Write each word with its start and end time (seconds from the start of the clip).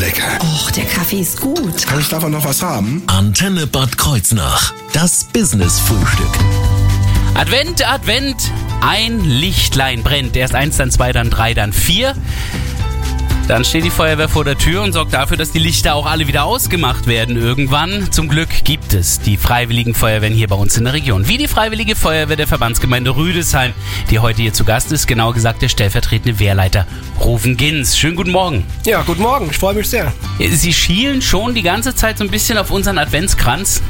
lecker. 0.00 0.38
Och, 0.40 0.70
der 0.72 0.84
Kaffee 0.84 1.20
ist 1.20 1.40
gut. 1.40 1.86
Kann 1.86 2.00
ich 2.00 2.08
davon 2.08 2.32
noch 2.32 2.44
was 2.44 2.62
haben? 2.62 3.02
Antenne 3.06 3.66
Bad 3.66 3.98
Kreuznach. 3.98 4.72
Das 4.92 5.24
Business-Frühstück. 5.24 6.30
Advent, 7.34 7.86
Advent, 7.86 8.50
ein 8.80 9.22
Lichtlein 9.24 10.02
brennt. 10.02 10.36
Erst 10.36 10.54
eins, 10.54 10.78
dann 10.78 10.90
zwei, 10.90 11.12
dann 11.12 11.30
drei, 11.30 11.54
dann 11.54 11.72
vier. 11.72 12.14
Dann 13.50 13.64
steht 13.64 13.84
die 13.84 13.90
Feuerwehr 13.90 14.28
vor 14.28 14.44
der 14.44 14.56
Tür 14.56 14.80
und 14.82 14.92
sorgt 14.92 15.12
dafür, 15.12 15.36
dass 15.36 15.50
die 15.50 15.58
Lichter 15.58 15.96
auch 15.96 16.06
alle 16.06 16.28
wieder 16.28 16.44
ausgemacht 16.44 17.08
werden 17.08 17.36
irgendwann. 17.36 18.12
Zum 18.12 18.28
Glück 18.28 18.48
gibt 18.62 18.94
es 18.94 19.18
die 19.18 19.36
Freiwilligen 19.36 19.92
Feuerwehren 19.92 20.32
hier 20.32 20.46
bei 20.46 20.54
uns 20.54 20.76
in 20.76 20.84
der 20.84 20.92
Region. 20.92 21.26
Wie 21.26 21.36
die 21.36 21.48
Freiwillige 21.48 21.96
Feuerwehr 21.96 22.36
der 22.36 22.46
Verbandsgemeinde 22.46 23.16
Rüdesheim, 23.16 23.72
die 24.08 24.20
heute 24.20 24.42
hier 24.42 24.52
zu 24.52 24.62
Gast 24.62 24.92
ist, 24.92 25.08
genauer 25.08 25.34
gesagt 25.34 25.62
der 25.62 25.68
stellvertretende 25.68 26.38
Wehrleiter 26.38 26.86
Rufen 27.18 27.56
Gins. 27.56 27.98
Schönen 27.98 28.14
guten 28.14 28.30
Morgen. 28.30 28.64
Ja, 28.86 29.02
guten 29.02 29.22
Morgen, 29.22 29.48
ich 29.50 29.58
freue 29.58 29.74
mich 29.74 29.88
sehr. 29.88 30.12
Sie 30.38 30.72
schielen 30.72 31.20
schon 31.20 31.52
die 31.52 31.62
ganze 31.62 31.92
Zeit 31.96 32.18
so 32.18 32.24
ein 32.24 32.30
bisschen 32.30 32.56
auf 32.56 32.70
unseren 32.70 32.98
Adventskranz 32.98 33.82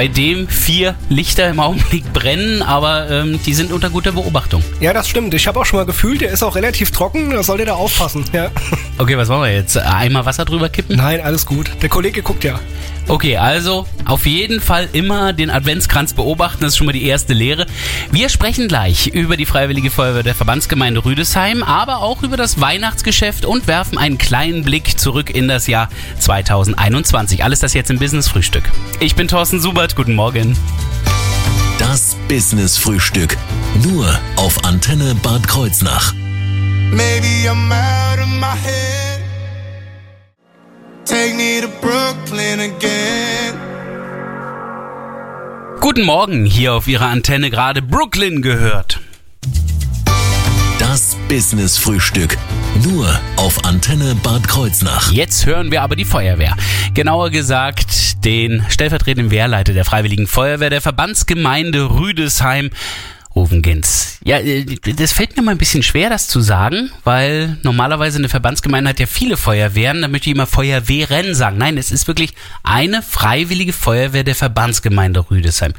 bei 0.00 0.08
dem 0.08 0.48
vier 0.48 0.94
Lichter 1.10 1.50
im 1.50 1.60
Augenblick 1.60 2.10
brennen, 2.14 2.62
aber 2.62 3.10
ähm, 3.10 3.38
die 3.44 3.52
sind 3.52 3.70
unter 3.70 3.90
guter 3.90 4.12
Beobachtung. 4.12 4.64
Ja, 4.80 4.94
das 4.94 5.06
stimmt. 5.06 5.34
Ich 5.34 5.46
habe 5.46 5.60
auch 5.60 5.66
schon 5.66 5.78
mal 5.78 5.84
gefühlt, 5.84 6.22
der 6.22 6.30
ist 6.30 6.42
auch 6.42 6.56
relativ 6.56 6.90
trocken, 6.90 7.28
da 7.28 7.42
solltet 7.42 7.66
ihr 7.66 7.76
aufpassen. 7.76 8.24
Ja. 8.32 8.50
Okay, 8.96 9.18
was 9.18 9.28
machen 9.28 9.42
wir 9.42 9.54
jetzt? 9.54 9.76
Einmal 9.76 10.24
Wasser 10.24 10.46
drüber 10.46 10.70
kippen? 10.70 10.96
Nein, 10.96 11.20
alles 11.20 11.44
gut. 11.44 11.70
Der 11.82 11.90
Kollege 11.90 12.22
guckt 12.22 12.44
ja. 12.44 12.60
Okay, 13.10 13.36
also 13.36 13.88
auf 14.04 14.24
jeden 14.24 14.60
Fall 14.60 14.88
immer 14.92 15.32
den 15.32 15.50
Adventskranz 15.50 16.14
beobachten, 16.14 16.60
das 16.60 16.74
ist 16.74 16.76
schon 16.76 16.86
mal 16.86 16.92
die 16.92 17.06
erste 17.06 17.34
Lehre. 17.34 17.66
Wir 18.12 18.28
sprechen 18.28 18.68
gleich 18.68 19.08
über 19.08 19.36
die 19.36 19.46
Freiwillige 19.46 19.90
Feuerwehr 19.90 20.22
der 20.22 20.36
Verbandsgemeinde 20.36 21.04
Rüdesheim, 21.04 21.64
aber 21.64 22.02
auch 22.02 22.22
über 22.22 22.36
das 22.36 22.60
Weihnachtsgeschäft 22.60 23.44
und 23.44 23.66
werfen 23.66 23.98
einen 23.98 24.16
kleinen 24.16 24.62
Blick 24.62 24.96
zurück 24.96 25.28
in 25.28 25.48
das 25.48 25.66
Jahr 25.66 25.88
2021. 26.20 27.42
Alles 27.42 27.58
das 27.58 27.74
jetzt 27.74 27.90
im 27.90 27.98
Business 27.98 28.28
Frühstück. 28.28 28.70
Ich 29.00 29.16
bin 29.16 29.26
Thorsten 29.26 29.60
Subert, 29.60 29.96
guten 29.96 30.14
Morgen. 30.14 30.56
Das 31.80 32.16
Business-Frühstück. 32.28 33.36
Nur 33.82 34.06
auf 34.36 34.64
Antenne 34.64 35.16
Bad 35.16 35.48
Kreuznach. 35.48 36.14
Maybe 36.92 37.50
I'm 37.50 37.72
out 37.72 38.20
of 38.20 38.28
my 38.28 38.54
head. 38.62 39.09
Take 41.04 41.34
me 41.34 41.60
to 41.60 41.68
Brooklyn 41.80 42.60
again. 42.60 43.54
Guten 45.80 46.04
Morgen, 46.04 46.44
hier 46.44 46.74
auf 46.74 46.86
Ihrer 46.88 47.06
Antenne 47.06 47.50
gerade 47.50 47.82
Brooklyn 47.82 48.42
gehört. 48.42 49.00
Das 50.78 51.16
Business-Frühstück. 51.28 52.36
Nur 52.84 53.08
auf 53.36 53.64
Antenne 53.64 54.14
Bad 54.22 54.46
Kreuznach. 54.46 55.10
Jetzt 55.12 55.46
hören 55.46 55.70
wir 55.70 55.82
aber 55.82 55.96
die 55.96 56.04
Feuerwehr. 56.04 56.56
Genauer 56.94 57.30
gesagt 57.30 58.24
den 58.24 58.64
stellvertretenden 58.68 59.30
Wehrleiter 59.30 59.72
der 59.72 59.84
Freiwilligen 59.84 60.26
Feuerwehr 60.26 60.70
der 60.70 60.80
Verbandsgemeinde 60.80 61.90
Rüdesheim. 61.90 62.70
Rufen 63.34 63.62
Gins. 63.62 64.18
Ja, 64.24 64.38
äh, 64.38 64.64
das 64.64 65.12
fällt 65.12 65.36
mir 65.36 65.42
mal 65.42 65.52
ein 65.52 65.58
bisschen 65.58 65.82
schwer, 65.82 66.10
das 66.10 66.28
zu 66.28 66.40
sagen, 66.40 66.90
weil 67.04 67.58
normalerweise 67.62 68.18
eine 68.18 68.28
Verbandsgemeinde 68.28 68.90
hat 68.90 69.00
ja 69.00 69.06
viele 69.06 69.36
Feuerwehren, 69.36 70.02
da 70.02 70.08
möchte 70.08 70.30
ich 70.30 70.34
immer 70.34 70.46
Feuerwehren 70.46 71.34
sagen. 71.34 71.58
Nein, 71.58 71.78
es 71.78 71.92
ist 71.92 72.08
wirklich 72.08 72.34
eine 72.62 73.02
freiwillige 73.02 73.72
Feuerwehr 73.72 74.24
der 74.24 74.34
Verbandsgemeinde 74.34 75.30
Rüdesheim. 75.30 75.74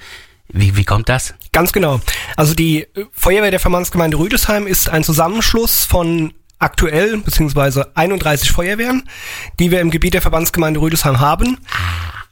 Wie, 0.53 0.75
wie 0.75 0.83
kommt 0.83 1.09
das? 1.09 1.33
Ganz 1.51 1.71
genau. 1.71 2.01
Also 2.35 2.53
die 2.53 2.87
Feuerwehr 3.11 3.51
der 3.51 3.59
Verbandsgemeinde 3.59 4.17
Rüdesheim 4.17 4.67
ist 4.67 4.89
ein 4.89 5.03
Zusammenschluss 5.03 5.85
von 5.85 6.33
aktuell 6.59 7.17
beziehungsweise 7.17 7.95
31 7.95 8.51
Feuerwehren, 8.51 9.03
die 9.59 9.71
wir 9.71 9.81
im 9.81 9.91
Gebiet 9.91 10.13
der 10.13 10.21
Verbandsgemeinde 10.21 10.79
Rüdesheim 10.79 11.19
haben. 11.19 11.57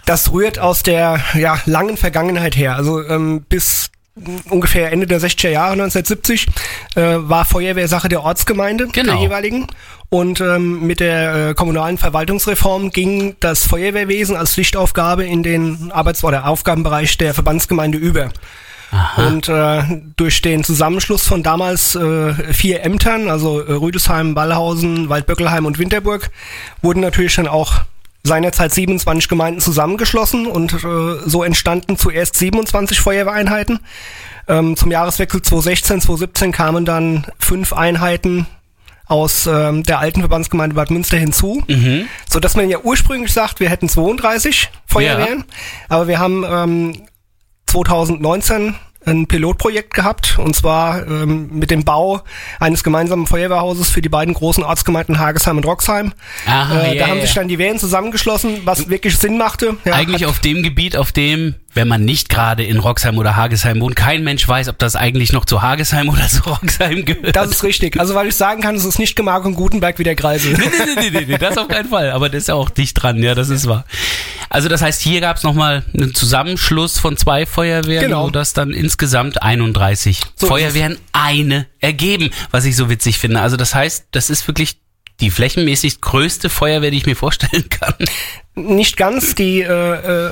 Das 0.06 0.32
rührt 0.32 0.60
aus 0.60 0.84
der 0.84 1.20
ja, 1.34 1.60
langen 1.66 1.98
Vergangenheit 1.98 2.56
her. 2.56 2.76
Also 2.76 3.04
ähm, 3.06 3.46
bis 3.48 3.92
ungefähr 4.50 4.92
Ende 4.92 5.08
der 5.08 5.20
60er 5.20 5.50
Jahre 5.50 5.74
1970 5.74 6.48
äh, 6.96 7.02
war 7.18 7.46
Feuerwehr 7.46 7.88
Sache 7.88 8.10
der 8.10 8.24
Ortsgemeinde 8.24 8.88
Genau. 8.88 9.14
der 9.14 9.22
jeweiligen 9.22 9.68
und 10.10 10.42
ähm, 10.42 10.86
mit 10.88 11.00
der 11.00 11.50
äh, 11.50 11.54
kommunalen 11.54 11.98
Verwaltungsreform 11.98 12.90
ging 12.90 13.36
das 13.40 13.66
Feuerwehrwesen 13.68 14.36
als 14.36 14.54
Pflichtaufgabe 14.54 15.24
in 15.24 15.44
den 15.44 15.92
Arbeits- 15.92 16.24
oder 16.24 16.48
Aufgabenbereich 16.48 17.18
der 17.18 17.34
Verbandsgemeinde 17.34 17.98
über. 17.98 18.30
Und 19.18 19.48
äh, 19.50 19.84
durch 20.16 20.42
den 20.42 20.64
Zusammenschluss 20.64 21.28
von 21.28 21.44
damals 21.44 21.94
äh, 21.94 22.34
vier 22.54 22.84
Ämtern, 22.84 23.30
also 23.30 23.62
äh, 23.62 23.74
Rüdesheim, 23.74 24.34
Ballhausen, 24.34 25.10
Waldböckelheim 25.10 25.68
und 25.68 25.78
Winterburg, 25.78 26.32
wurden 26.82 27.02
natürlich 27.02 27.36
dann 27.36 27.48
auch 27.48 27.82
seinerzeit 28.24 28.74
27 28.74 29.28
Gemeinden 29.30 29.62
zusammengeschlossen 29.62 30.46
und 30.48 30.74
äh, 30.74 30.78
so 31.26 31.44
entstanden 31.44 31.98
zuerst 31.98 32.36
27 32.36 33.00
Feuerwehreinheiten. 33.00 33.80
Ähm, 34.48 34.76
zum 34.76 34.92
Jahreswechsel 34.92 35.42
2016, 35.42 36.02
2017 36.02 36.52
kamen 36.52 36.86
dann 36.86 37.26
fünf 37.40 37.72
Einheiten 37.74 38.48
aus 39.06 39.48
ähm, 39.48 39.84
der 39.84 40.00
alten 40.00 40.20
Verbandsgemeinde 40.20 40.76
Bad 40.76 40.92
Münster 40.92 41.18
hinzu, 41.18 41.64
Mhm. 41.68 42.08
so 42.30 42.40
dass 42.40 42.56
man 42.56 42.70
ja 42.70 42.80
ursprünglich 42.80 43.34
sagt, 43.34 43.60
wir 43.60 43.70
hätten 43.70 43.90
32 43.90 44.70
Feuerwehren, 44.86 45.46
aber 45.88 46.08
wir 46.08 46.20
haben 46.20 46.46
ähm, 46.48 47.02
2019 47.68 48.76
ein 49.06 49.28
Pilotprojekt 49.28 49.94
gehabt 49.94 50.38
und 50.40 50.56
zwar 50.56 51.08
ähm, 51.08 51.50
mit 51.54 51.72
dem 51.72 51.86
Bau 51.86 52.22
eines 52.60 52.84
gemeinsamen 52.84 53.28
Feuerwehrhauses 53.28 53.90
für 53.90 54.02
die 54.02 54.10
beiden 54.10 54.34
großen 54.34 54.64
Ortsgemeinden 54.64 55.20
Hagesheim 55.20 55.58
und 55.58 55.66
Roxheim. 55.66 56.14
Aha, 56.46 56.82
äh, 56.82 56.98
ja, 56.98 57.06
da 57.06 57.12
haben 57.12 57.20
ja. 57.20 57.26
sich 57.26 57.34
dann 57.34 57.48
die 57.48 57.58
Wehren 57.58 57.80
zusammengeschlossen, 57.80 58.62
was 58.66 58.90
wirklich 58.90 59.18
Sinn 59.18 59.38
machte. 59.38 59.78
Ja, 59.86 59.94
Eigentlich 59.94 60.26
auf 60.26 60.40
dem 60.40 60.64
Gebiet, 60.64 60.98
auf 60.98 61.12
dem, 61.12 61.56
wenn 61.74 61.88
man 61.88 62.04
nicht 62.04 62.30
gerade 62.30 62.64
in 62.64 62.80
Roxheim 62.80 63.18
oder 63.18 63.36
Hagesheim 63.36 63.80
wohnt, 63.82 63.96
kein 63.96 64.24
Mensch 64.24 64.48
weiß, 64.48 64.70
ob 64.70 64.78
das 64.80 64.96
eigentlich 64.96 65.34
noch 65.34 65.46
zu 65.46 65.62
Hagesheim 65.62 66.10
oder 66.10 66.28
zu 66.28 66.42
Roxheim 66.44 67.06
gehört. 67.06 67.36
das 67.36 67.52
ist 67.52 67.64
richtig. 67.64 68.00
Also 68.00 68.16
weil 68.16 68.28
ich 68.28 68.36
sagen 68.36 68.62
kann, 68.62 68.76
es 68.76 68.86
ist 68.86 68.98
nicht 69.00 69.16
Gemark 69.16 69.46
und 69.46 69.56
Gutenberg 69.56 70.00
wie 70.00 70.04
der 70.04 70.16
Kreisel. 70.16 70.54
nee, 70.54 70.60
nee, 70.60 70.96
nee, 71.02 71.10
nee, 71.12 71.26
nee, 71.28 71.38
das 71.38 71.58
auf 71.58 71.68
keinen 71.68 71.90
Fall. 71.90 72.12
Aber 72.12 72.30
das 72.30 72.44
ist 72.44 72.48
ja 72.48 72.56
auch 72.56 72.70
dicht 72.70 73.02
dran, 73.02 73.22
ja, 73.22 73.36
das 73.36 73.50
ist 73.50 73.68
wahr. 73.68 73.86
Also 74.50 74.68
das 74.68 74.82
heißt, 74.82 75.02
hier 75.02 75.22
gab 75.22 75.38
es 75.38 75.44
nochmal 75.44 75.84
einen 75.94 76.16
Zusammenschluss 76.16 76.98
von 76.98 77.18
zwei 77.18 77.46
Feuerwehren, 77.46 78.06
Genau. 78.06 78.26
sodass 78.26 78.54
dann 78.54 78.72
insgesamt 78.72 79.44
31 79.44 80.22
So 80.36 80.48
Feuerwehren 80.48 80.98
eine 81.14 81.68
ergeben, 81.80 82.32
was 82.50 82.66
ich 82.66 82.76
so 82.76 82.90
witzig 82.90 83.20
finde. 83.20 83.42
Also 83.42 83.58
das 83.58 83.76
heißt, 83.76 84.08
das 84.12 84.30
ist 84.32 84.48
wirklich 84.48 84.78
die 85.20 85.30
flächenmäßig 85.32 86.02
größte 86.02 86.50
Feuerwehr, 86.50 86.92
die 86.92 86.98
ich 86.98 87.06
mir 87.06 87.16
vorstellen 87.16 87.70
kann. 87.70 87.94
Nicht 88.60 88.98
ganz. 88.98 89.36
Die 89.36 89.62
äh, 89.62 89.70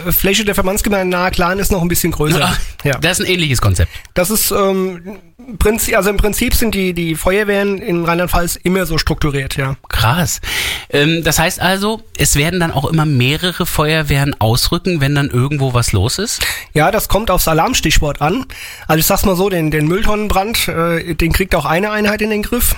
äh, 0.08 0.12
Fläche 0.12 0.46
der 0.46 0.56
Verbandsgemeinde 0.56 1.16
Nahe 1.16 1.32
Klan 1.32 1.60
ist 1.60 1.72
noch 1.72 1.82
ein 1.82 1.88
bisschen 1.88 2.12
größer. 2.12 2.40
Ach, 2.42 2.60
Ja. 2.84 2.98
Das 3.00 3.20
ist 3.20 3.26
ein 3.26 3.32
ähnliches 3.32 3.62
Konzept. 3.62 3.92
Das 4.14 4.30
ist 4.30 4.52
ähm, 4.52 5.20
Prinzip, 5.60 5.96
also 5.96 6.10
im 6.10 6.18
Prinzip 6.18 6.54
sind 6.54 6.76
die 6.76 6.94
die 6.94 7.16
Feuerwehren 7.16 7.78
in 7.78 8.04
Rheinland-Pfalz 8.04 8.58
immer 8.64 8.86
so 8.86 8.98
strukturiert, 8.98 9.56
ja. 9.56 9.76
Krass. 9.88 10.42
Ähm, 10.90 11.24
das 11.24 11.40
heißt 11.40 11.62
also, 11.62 12.02
es 12.18 12.36
werden 12.36 12.60
dann 12.60 12.72
auch 12.72 12.86
immer 12.86 13.06
mehrere 13.06 13.66
Feuerwehren 13.66 14.36
ausrücken, 14.40 15.00
wenn 15.00 15.16
dann 15.16 15.30
irgendwo 15.30 15.74
was 15.74 15.94
los 15.94 16.20
ist? 16.20 16.46
Ja, 16.74 16.92
das 16.92 17.08
kommt 17.08 17.32
aufs 17.32 17.48
Alarmstichwort 17.48 18.22
an. 18.22 18.46
Also 18.88 19.00
ich 19.00 19.06
sag's 19.06 19.26
mal 19.26 19.36
so, 19.36 19.50
den, 19.50 19.72
den 19.72 19.88
Mülltonnenbrand, 19.88 20.68
äh, 20.68 21.16
den 21.16 21.32
kriegt 21.32 21.56
auch 21.56 21.66
eine 21.66 21.92
Einheit 21.92 22.22
in 22.22 22.30
den 22.30 22.42
Griff. 22.42 22.76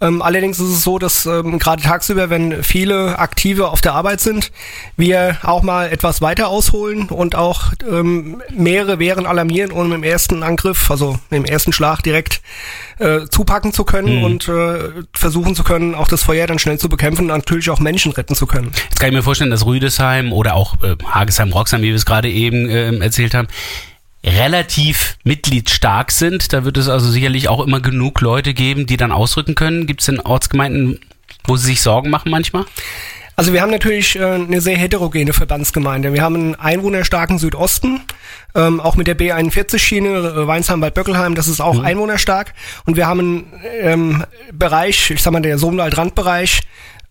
Ähm, 0.00 0.22
allerdings 0.22 0.60
ist 0.60 0.68
es 0.68 0.84
so, 0.84 0.98
dass 0.98 1.26
ähm, 1.26 1.58
gerade 1.58 1.82
tagsüber, 1.82 2.30
wenn 2.30 2.62
viele 2.62 3.18
Aktive 3.18 3.68
auf 3.68 3.80
der 3.80 3.94
Arbeit 3.94 4.20
sind, 4.20 4.52
wir 4.96 5.38
auch 5.42 5.62
mal 5.62 5.90
etwas 5.92 6.20
weiter 6.20 6.48
ausholen 6.48 7.08
und 7.08 7.34
auch 7.34 7.72
ähm, 7.88 8.42
mehrere 8.50 8.98
Wehren 8.98 9.26
alarmieren, 9.26 9.70
um 9.70 9.92
im 9.92 10.02
ersten 10.02 10.42
Angriff, 10.42 10.90
also 10.90 11.18
im 11.30 11.44
ersten 11.44 11.72
Schlag 11.72 12.02
direkt 12.02 12.40
äh, 12.98 13.26
zupacken 13.30 13.72
zu 13.72 13.84
können 13.84 14.24
und 14.24 14.48
äh, 14.48 14.90
versuchen 15.14 15.54
zu 15.54 15.64
können, 15.64 15.94
auch 15.94 16.08
das 16.08 16.22
Feuer 16.22 16.46
dann 16.46 16.58
schnell 16.58 16.78
zu 16.78 16.88
bekämpfen 16.88 17.22
und 17.22 17.36
natürlich 17.38 17.70
auch 17.70 17.80
Menschen 17.80 18.12
retten 18.12 18.34
zu 18.34 18.46
können. 18.46 18.72
Jetzt 18.88 19.00
kann 19.00 19.10
ich 19.10 19.14
mir 19.14 19.22
vorstellen, 19.22 19.50
dass 19.50 19.66
Rüdesheim 19.66 20.32
oder 20.32 20.54
auch 20.54 20.82
äh, 20.82 20.96
Hagesheim, 21.04 21.52
Roxheim, 21.52 21.82
wie 21.82 21.88
wir 21.88 21.94
es 21.94 22.06
gerade 22.06 22.30
eben 22.30 22.68
ähm, 22.68 23.02
erzählt 23.02 23.34
haben, 23.34 23.48
relativ 24.24 25.16
mitgliedsstark 25.24 26.10
sind. 26.10 26.52
Da 26.52 26.64
wird 26.64 26.76
es 26.76 26.88
also 26.88 27.08
sicherlich 27.08 27.48
auch 27.48 27.64
immer 27.64 27.80
genug 27.80 28.20
Leute 28.20 28.54
geben, 28.54 28.86
die 28.86 28.96
dann 28.96 29.12
ausrücken 29.12 29.54
können. 29.54 29.86
Gibt 29.86 30.00
es 30.00 30.06
denn 30.06 30.20
Ortsgemeinden, 30.20 31.00
wo 31.44 31.56
sie 31.56 31.66
sich 31.66 31.82
Sorgen 31.82 32.10
machen 32.10 32.30
manchmal? 32.30 32.64
Also 33.38 33.52
wir 33.52 33.62
haben 33.62 33.70
natürlich 33.70 34.18
äh, 34.18 34.24
eine 34.24 34.60
sehr 34.60 34.76
heterogene 34.76 35.32
Verbandsgemeinde. 35.32 36.12
Wir 36.12 36.22
haben 36.22 36.34
einen 36.34 36.54
einwohnerstarken 36.56 37.38
Südosten, 37.38 38.00
ähm, 38.56 38.80
auch 38.80 38.96
mit 38.96 39.06
der 39.06 39.16
B41-Schiene, 39.16 40.08
äh, 40.08 40.46
Weinsheim, 40.48 40.80
Bad 40.80 40.94
Böckelheim, 40.94 41.36
das 41.36 41.46
ist 41.46 41.60
auch 41.60 41.78
einwohnerstark. 41.78 42.52
Und 42.84 42.96
wir 42.96 43.06
haben 43.06 43.20
einen 43.20 43.52
ähm, 43.80 44.24
Bereich, 44.52 45.12
ich 45.12 45.22
sag 45.22 45.32
mal 45.32 45.40
der 45.40 45.56
Sohnwald-Randbereich, 45.56 46.62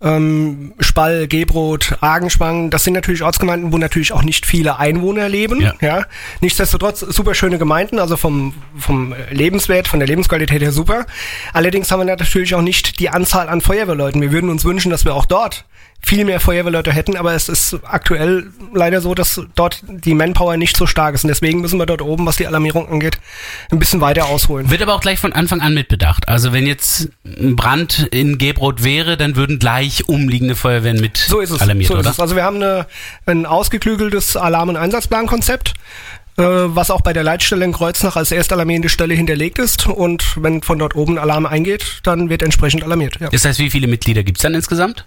ähm, 0.01 0.73
Spall, 0.81 1.29
Gebrot, 1.29 1.97
Argenschwang, 2.01 2.71
das 2.71 2.83
sind 2.83 2.95
natürlich 2.95 3.23
Ortsgemeinden, 3.23 3.71
wo 3.71 3.77
natürlich 3.77 4.11
auch 4.11 4.23
nicht 4.23 4.45
viele 4.45 4.79
Einwohner 4.79 5.29
leben. 5.29 5.61
Ja. 5.61 5.75
Ja. 5.79 6.05
Nichtsdestotrotz 6.41 6.99
super 6.99 7.35
schöne 7.35 7.57
Gemeinden, 7.57 7.99
also 7.99 8.17
vom, 8.17 8.53
vom 8.77 9.15
Lebenswert, 9.31 9.87
von 9.87 10.01
der 10.01 10.09
Lebensqualität 10.09 10.61
her 10.61 10.73
super. 10.73 11.05
Allerdings 11.53 11.89
haben 11.89 12.01
wir 12.01 12.05
natürlich 12.17 12.53
auch 12.53 12.61
nicht 12.61 12.99
die 12.99 13.11
Anzahl 13.11 13.47
an 13.47 13.61
Feuerwehrleuten. 13.61 14.19
Wir 14.19 14.33
würden 14.33 14.49
uns 14.49 14.65
wünschen, 14.65 14.91
dass 14.91 15.05
wir 15.05 15.15
auch 15.15 15.25
dort 15.25 15.63
viel 16.01 16.23
mehr 16.23 16.39
Feuerwehrleute 16.39 16.93
hätten, 16.93 17.17
aber 17.17 17.33
es 17.33 17.49
ist 17.49 17.77
aktuell 17.83 18.47
leider 18.73 19.01
so, 19.01 19.13
dass 19.13 19.41
dort 19.55 19.81
die 19.87 20.13
Manpower 20.13 20.55
nicht 20.55 20.77
so 20.77 20.85
stark 20.85 21.15
ist. 21.15 21.23
Und 21.25 21.27
deswegen 21.29 21.59
müssen 21.59 21.79
wir 21.79 21.85
dort 21.85 22.01
oben, 22.01 22.25
was 22.25 22.37
die 22.37 22.47
Alarmierung 22.47 22.87
angeht, 22.89 23.19
ein 23.71 23.79
bisschen 23.79 23.99
weiter 23.99 24.27
ausholen. 24.27 24.69
Wird 24.69 24.81
aber 24.81 24.93
auch 24.93 25.01
gleich 25.01 25.19
von 25.19 25.33
Anfang 25.33 25.59
an 25.59 25.73
mitbedacht. 25.73 26.29
Also 26.29 26.53
wenn 26.53 26.65
jetzt 26.65 27.09
ein 27.25 27.55
Brand 27.57 28.07
in 28.11 28.37
Gebrot 28.37 28.83
wäre, 28.83 29.17
dann 29.17 29.35
würden 29.35 29.59
gleich 29.59 30.07
umliegende 30.07 30.55
Feuerwehren 30.55 31.01
mit 31.01 31.17
So 31.17 31.39
ist 31.41 31.49
es. 31.51 31.59
alarmiert, 31.61 31.89
so 31.89 31.95
ist 31.95 31.99
oder? 32.01 32.11
es. 32.11 32.19
Also 32.19 32.35
wir 32.35 32.43
haben 32.43 32.57
eine, 32.57 32.85
ein 33.25 33.45
ausgeklügeltes 33.45 34.37
Alarm- 34.37 34.69
und 34.69 34.77
Einsatzplankonzept, 34.77 35.73
äh, 36.37 36.43
was 36.43 36.89
auch 36.89 37.01
bei 37.01 37.11
der 37.11 37.23
Leitstelle 37.23 37.65
in 37.65 37.73
Kreuznach 37.73 38.15
als 38.15 38.31
erstalarmierende 38.31 38.87
Stelle 38.89 39.13
hinterlegt 39.13 39.59
ist. 39.59 39.87
Und 39.87 40.41
wenn 40.41 40.61
von 40.61 40.79
dort 40.79 40.95
oben 40.95 41.17
Alarm 41.17 41.45
eingeht, 41.45 41.99
dann 42.03 42.29
wird 42.29 42.43
entsprechend 42.43 42.83
alarmiert. 42.83 43.17
Ja. 43.19 43.29
Das 43.29 43.43
heißt, 43.43 43.59
wie 43.59 43.69
viele 43.71 43.87
Mitglieder 43.87 44.23
gibt's 44.23 44.43
dann 44.43 44.53
insgesamt? 44.53 45.05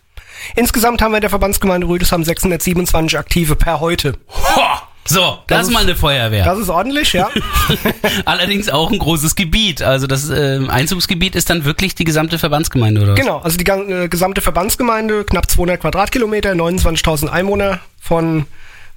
Insgesamt 0.57 1.03
haben 1.03 1.13
wir 1.13 1.19
in 1.19 1.23
der 1.23 1.31
Verbandsgemeinde 1.31 1.87
Rüdesheim 1.87 2.25
627 2.25 3.19
Aktive 3.19 3.57
per 3.57 3.81
heute. 3.81 4.15
Ho! 4.29 4.61
So, 5.07 5.39
das, 5.47 5.59
Das 5.59 5.67
ist 5.67 5.73
mal 5.73 5.83
eine 5.83 5.97
Feuerwehr. 5.97 6.45
Das 6.45 6.59
ist 6.59 6.69
ordentlich, 6.69 7.15
ja. 7.15 7.31
Allerdings 8.27 8.69
auch 8.69 8.93
ein 8.93 8.99
großes 8.99 9.35
Gebiet. 9.35 9.83
Also 9.83 10.07
das 10.07 10.31
äh, 10.31 10.61
Einzugsgebiet 10.69 11.35
ist 11.35 11.51
dann 11.51 11.65
wirklich 11.65 11.95
die 11.95 12.05
gesamte 12.05 12.39
Verbandsgemeinde, 12.39 13.01
oder? 13.01 13.13
was? 13.13 13.21
genau, 13.21 13.39
also 13.39 13.57
die 13.57 13.65
äh, 13.69 14.09
gesamte 14.09 14.41
Verbandsgemeinde, 14.41 15.25
knapp 15.25 15.51
200 15.51 15.81
Quadratkilometer, 15.81 16.53
29.000 16.53 17.29
Einwohner, 17.29 17.81
von 17.99 18.47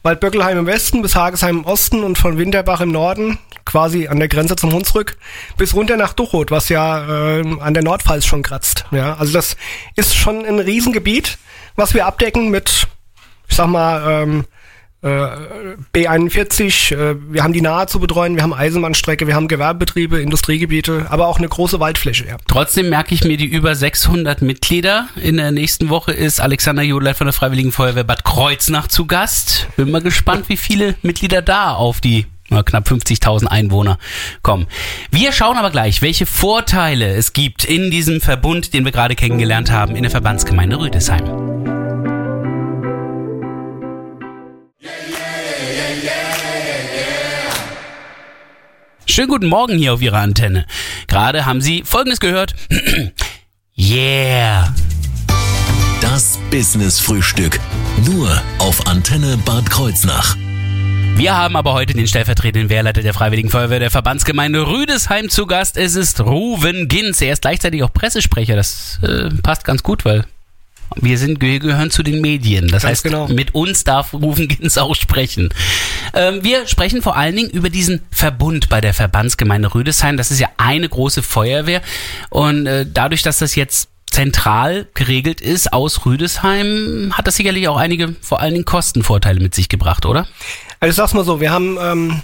Waldböckelheim 0.04 0.58
im 0.58 0.66
Westen 0.66 1.02
bis 1.02 1.16
Hagesheim 1.16 1.60
im 1.60 1.66
Osten 1.66 2.04
und 2.04 2.18
von 2.18 2.38
Winterbach 2.38 2.82
im 2.82 2.92
Norden, 2.92 3.40
quasi 3.66 4.08
an 4.08 4.20
der 4.20 4.28
Grenze 4.28 4.58
zum 4.58 4.74
Hunsrück, 4.74 5.18
bis 5.58 5.74
runter 5.74 5.96
nach 5.96 6.12
Duchroth, 6.12 6.52
was 6.52 6.68
ja 6.68 7.38
äh, 7.38 7.60
an 7.62 7.74
der 7.74 7.84
Nordpfalz 7.84 8.26
schon 8.26 8.44
kratzt. 8.44 8.86
Ja, 8.92 9.16
also 9.16 9.32
das 9.32 9.56
ist 9.96 10.14
schon 10.14 10.46
ein 10.46 10.60
Riesengebiet, 10.60 11.38
was 11.78 11.94
wir 11.94 12.06
abdecken 12.06 12.50
mit, 12.50 12.88
ich 13.48 13.56
sag 13.56 13.68
mal, 13.68 14.24
ähm, 14.24 14.42
äh, 14.42 14.63
B41, 15.04 16.96
äh, 16.96 17.16
wir 17.30 17.44
haben 17.44 17.52
die 17.52 17.62
Nahe 17.62 17.88
zu 17.88 18.00
betreuen, 18.00 18.36
wir 18.36 18.44
haben 18.44 18.54
Eisenbahnstrecke, 18.54 19.28
wir 19.28 19.36
haben 19.36 19.50
Gewerbebetriebe, 19.50 20.22
Industriegebiete, 20.22 21.08
aber 21.10 21.28
auch 21.28 21.40
eine 21.40 21.50
große 21.50 21.80
Waldfläche, 21.80 22.26
ja. 22.26 22.38
Trotzdem 22.48 22.90
merke 22.90 23.14
ich 23.14 23.24
mir 23.26 23.36
die 23.36 23.46
über 23.46 23.76
600 23.76 24.42
Mitglieder. 24.42 25.10
In 25.22 25.38
der 25.38 25.52
nächsten 25.52 25.90
Woche 25.90 26.14
ist 26.14 26.40
Alexander 26.40 26.84
Jodler 26.84 27.16
von 27.16 27.28
der 27.28 27.34
Freiwilligen 27.34 27.74
Feuerwehr 27.74 28.06
Bad 28.06 28.24
Kreuznach 28.24 28.88
zu 28.88 29.06
Gast. 29.06 29.68
Bin 29.76 29.92
mal 29.92 30.02
gespannt, 30.02 30.48
wie 30.48 30.58
viele 30.58 30.96
Mitglieder 31.02 31.42
da 31.42 31.74
auf 31.74 32.00
die 32.00 32.26
na, 32.50 32.64
knapp 32.64 32.88
50.000 32.88 33.48
Einwohner 33.48 33.98
kommen. 34.42 34.68
Wir 35.12 35.32
schauen 35.32 35.58
aber 35.58 35.72
gleich, 35.72 36.02
welche 36.02 36.26
Vorteile 36.26 37.14
es 37.16 37.34
gibt 37.34 37.66
in 37.66 37.92
diesem 37.92 38.22
Verbund, 38.22 38.74
den 38.74 38.86
wir 38.86 38.92
gerade 38.92 39.16
kennengelernt 39.16 39.72
haben, 39.72 39.96
in 39.96 40.04
der 40.04 40.12
Verbandsgemeinde 40.12 40.80
Rüdesheim. 40.80 41.83
Schönen 49.06 49.28
guten 49.28 49.48
Morgen 49.48 49.78
hier 49.78 49.94
auf 49.94 50.02
Ihrer 50.02 50.18
Antenne. 50.18 50.66
Gerade 51.08 51.46
haben 51.46 51.62
Sie 51.62 51.84
Folgendes 51.86 52.20
gehört. 52.20 52.56
yeah. 53.78 54.74
Das 56.02 56.40
Business-Frühstück. 56.50 57.60
Nur 58.06 58.42
auf 58.58 58.88
Antenne 58.88 59.38
Bad 59.46 59.70
Kreuznach. 59.70 60.36
Wir 61.16 61.38
haben 61.38 61.56
aber 61.56 61.74
heute 61.74 61.94
den 61.94 62.08
stellvertretenden 62.08 62.70
Wehrleiter 62.70 63.04
der 63.04 63.14
Freiwilligen 63.14 63.52
Feuerwehr 63.52 63.80
der 63.80 63.92
Verbandsgemeinde 63.92 64.66
Rüdesheim 64.68 65.30
zu 65.30 65.46
Gast. 65.46 65.78
Es 65.78 65.96
ist 65.96 66.20
Ruven 66.22 66.88
Ginz. 66.88 67.22
Er 67.22 67.34
ist 67.34 67.44
gleichzeitig 67.44 67.84
auch 67.84 67.94
Pressesprecher. 67.94 68.56
Das 68.56 69.00
äh, 69.04 69.30
passt 69.44 69.64
ganz 69.64 69.84
gut, 69.84 70.06
weil 70.06 70.26
wir 70.96 71.18
sind 71.18 71.42
wir 71.42 71.60
gehören 71.60 71.92
zu 71.92 72.04
den 72.04 72.22
Medien. 72.22 72.68
Das 72.68 72.84
Ganz 72.84 72.92
heißt, 72.92 73.04
genau. 73.04 73.28
mit 73.28 73.56
uns 73.56 73.84
darf 73.84 74.14
Ruven 74.14 74.48
Ginz 74.48 74.78
auch 74.78 74.96
sprechen. 74.96 75.50
Ähm, 76.14 76.44
wir 76.44 76.68
sprechen 76.68 77.02
vor 77.02 77.16
allen 77.16 77.36
Dingen 77.36 77.50
über 77.50 77.70
diesen 77.70 78.02
Verbund 78.12 78.70
bei 78.70 78.82
der 78.82 78.94
Verbandsgemeinde 78.94 79.74
Rüdesheim. 79.74 80.18
Das 80.18 80.32
ist 80.32 80.40
ja 80.40 80.50
eine 80.58 80.88
große 80.88 81.24
Feuerwehr 81.24 81.82
und 82.30 82.68
äh, 82.68 82.86
dadurch, 82.92 83.22
dass 83.22 83.40
das 83.40 83.56
jetzt 83.56 83.90
zentral 84.14 84.88
geregelt 84.94 85.42
ist 85.42 85.74
aus 85.74 86.06
Rüdesheim, 86.06 87.14
hat 87.14 87.26
das 87.26 87.36
sicherlich 87.36 87.68
auch 87.68 87.78
einige 87.78 88.16
vor 88.22 88.42
allen 88.42 88.54
Dingen 88.54 88.66
Kostenvorteile 88.66 89.40
mit 89.40 89.56
sich 89.56 89.70
gebracht, 89.70 90.06
oder? 90.06 90.28
Also 90.80 90.92
ich 90.92 90.96
sag's 90.96 91.14
mal 91.14 91.26
so, 91.26 91.42
wir 91.42 91.52
haben 91.52 91.78
ähm, 91.82 92.22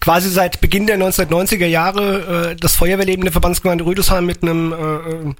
quasi 0.00 0.30
seit 0.30 0.60
Beginn 0.60 0.86
der 0.86 0.98
1990er 0.98 1.66
Jahre 1.66 2.52
äh, 2.52 2.56
das 2.56 2.74
Feuerwehrleben 2.74 3.24
der 3.24 3.32
Verbandsgemeinde 3.32 3.84
Rüdesheim 3.84 4.24
mit 4.24 4.42
einem, 4.42 4.72
äh, 4.72 4.76
äh, 4.76 5.34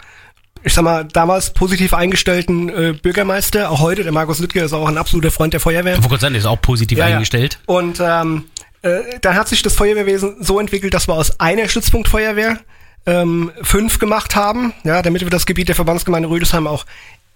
ich 0.62 0.72
sag 0.72 0.82
mal, 0.82 1.04
damals 1.04 1.52
positiv 1.52 1.94
eingestellten 1.94 2.68
äh, 2.68 2.92
Bürgermeister, 2.92 3.70
auch 3.70 3.80
heute, 3.80 4.02
der 4.02 4.12
Markus 4.12 4.38
Lüttke 4.40 4.60
ist 4.60 4.72
auch 4.72 4.88
ein 4.88 4.98
absoluter 4.98 5.30
Freund 5.30 5.52
der 5.52 5.60
Feuerwehr. 5.60 5.94
Ich 5.94 5.98
wollte 5.98 6.08
gerade 6.08 6.20
sagen, 6.20 6.34
der 6.34 6.40
ist 6.40 6.46
auch 6.46 6.60
positiv 6.60 6.98
Ja, 6.98 7.08
ja. 7.08 7.14
eingestellt. 7.14 7.58
Und 7.66 8.00
ähm, 8.00 8.44
äh, 8.82 9.00
dann 9.20 9.34
hat 9.34 9.48
sich 9.48 9.62
das 9.62 9.74
Feuerwehrwesen 9.74 10.36
so 10.40 10.60
entwickelt, 10.60 10.94
dass 10.94 11.08
wir 11.08 11.14
aus 11.14 11.38
einer 11.40 11.68
Stützpunktfeuerwehr 11.68 12.58
ähm, 13.06 13.50
fünf 13.62 13.98
gemacht 13.98 14.36
haben, 14.36 14.72
ja, 14.84 15.02
damit 15.02 15.22
wir 15.22 15.30
das 15.30 15.46
Gebiet 15.46 15.68
der 15.68 15.74
Verbandsgemeinde 15.74 16.28
Rüdesheim 16.28 16.66
auch 16.66 16.84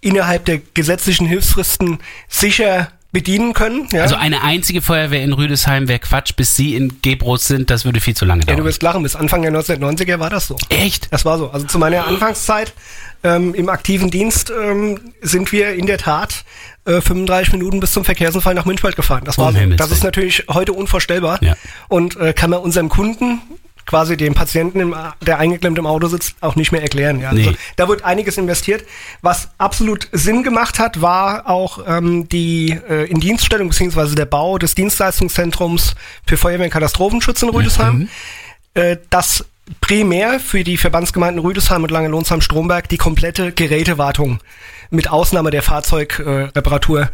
innerhalb 0.01 0.45
der 0.45 0.59
gesetzlichen 0.73 1.25
Hilfsfristen 1.25 1.99
sicher 2.27 2.89
bedienen 3.15 3.53
können. 3.53 3.87
Ja. 3.93 4.01
Also 4.01 4.15
eine 4.15 4.43
einzige 4.43 4.81
Feuerwehr 4.81 5.23
in 5.23 5.31
Rüdesheim 5.31 5.87
wäre 5.87 5.99
Quatsch, 5.99 6.33
bis 6.35 6.57
Sie 6.57 6.75
in 6.75 7.01
Gebros 7.01 7.47
sind, 7.47 7.69
das 7.69 7.85
würde 7.85 8.01
viel 8.01 8.13
zu 8.13 8.25
lange 8.25 8.41
ja, 8.41 8.47
dauern. 8.47 8.57
du 8.57 8.65
wirst 8.65 8.83
lachen, 8.83 9.03
bis 9.03 9.15
Anfang 9.15 9.41
der 9.41 9.53
1990er 9.53 10.19
war 10.19 10.29
das 10.29 10.47
so. 10.47 10.57
Echt? 10.67 11.07
Das 11.13 11.23
war 11.23 11.37
so. 11.37 11.49
Also 11.49 11.65
zu 11.65 11.79
meiner 11.79 12.05
Anfangszeit 12.07 12.73
ähm, 13.23 13.55
im 13.55 13.69
aktiven 13.69 14.11
Dienst 14.11 14.51
ähm, 14.51 14.99
sind 15.21 15.53
wir 15.53 15.73
in 15.75 15.85
der 15.85 15.97
Tat 15.97 16.43
äh, 16.83 16.99
35 16.99 17.53
Minuten 17.53 17.79
bis 17.79 17.93
zum 17.93 18.03
Verkehrsunfall 18.03 18.53
nach 18.53 18.65
Münchwald 18.65 18.97
gefahren. 18.97 19.23
Das 19.23 19.37
war 19.37 19.47
Um 19.47 19.55
so. 19.55 19.75
Das 19.77 19.91
ist 19.91 20.03
natürlich 20.03 20.43
heute 20.49 20.73
unvorstellbar 20.73 21.41
Ja. 21.41 21.55
und 21.87 22.17
äh, 22.17 22.33
kann 22.33 22.49
man 22.49 22.59
unserem 22.59 22.89
Kunden 22.89 23.39
quasi 23.85 24.17
dem 24.17 24.33
Patienten, 24.33 24.79
im, 24.79 24.95
der 25.25 25.37
eingeklemmt 25.37 25.77
im 25.77 25.85
Auto 25.85 26.07
sitzt, 26.07 26.35
auch 26.41 26.55
nicht 26.55 26.71
mehr 26.71 26.81
erklären. 26.81 27.19
Ja. 27.19 27.31
Nee. 27.31 27.47
Also, 27.47 27.57
da 27.75 27.87
wird 27.87 28.03
einiges 28.03 28.37
investiert. 28.37 28.83
Was 29.21 29.49
absolut 29.57 30.07
Sinn 30.11 30.43
gemacht 30.43 30.79
hat, 30.79 31.01
war 31.01 31.49
auch 31.49 31.79
ähm, 31.87 32.27
die 32.29 32.71
äh, 32.89 33.09
Indienststellung 33.09 33.69
beziehungsweise 33.69 34.15
der 34.15 34.25
Bau 34.25 34.57
des 34.57 34.75
Dienstleistungszentrums 34.75 35.95
für 36.25 36.37
Feuerwehr 36.37 36.65
und 36.65 36.71
Katastrophenschutz 36.71 37.43
in 37.43 37.49
Rüdesheim 37.49 38.09
äh, 38.75 38.97
das 39.09 39.45
primär 39.81 40.39
für 40.39 40.63
die 40.63 40.77
Verbandsgemeinden 40.77 41.43
Rüdesheim 41.43 41.83
und 41.83 41.91
Lange-Lonsheim-Stromberg 41.91 42.87
die 42.89 42.97
komplette 42.97 43.51
Gerätewartung 43.51 44.39
mit 44.91 45.09
Ausnahme 45.09 45.49
der 45.49 45.63
Fahrzeugreparatur 45.63 47.01
äh, 47.01 47.07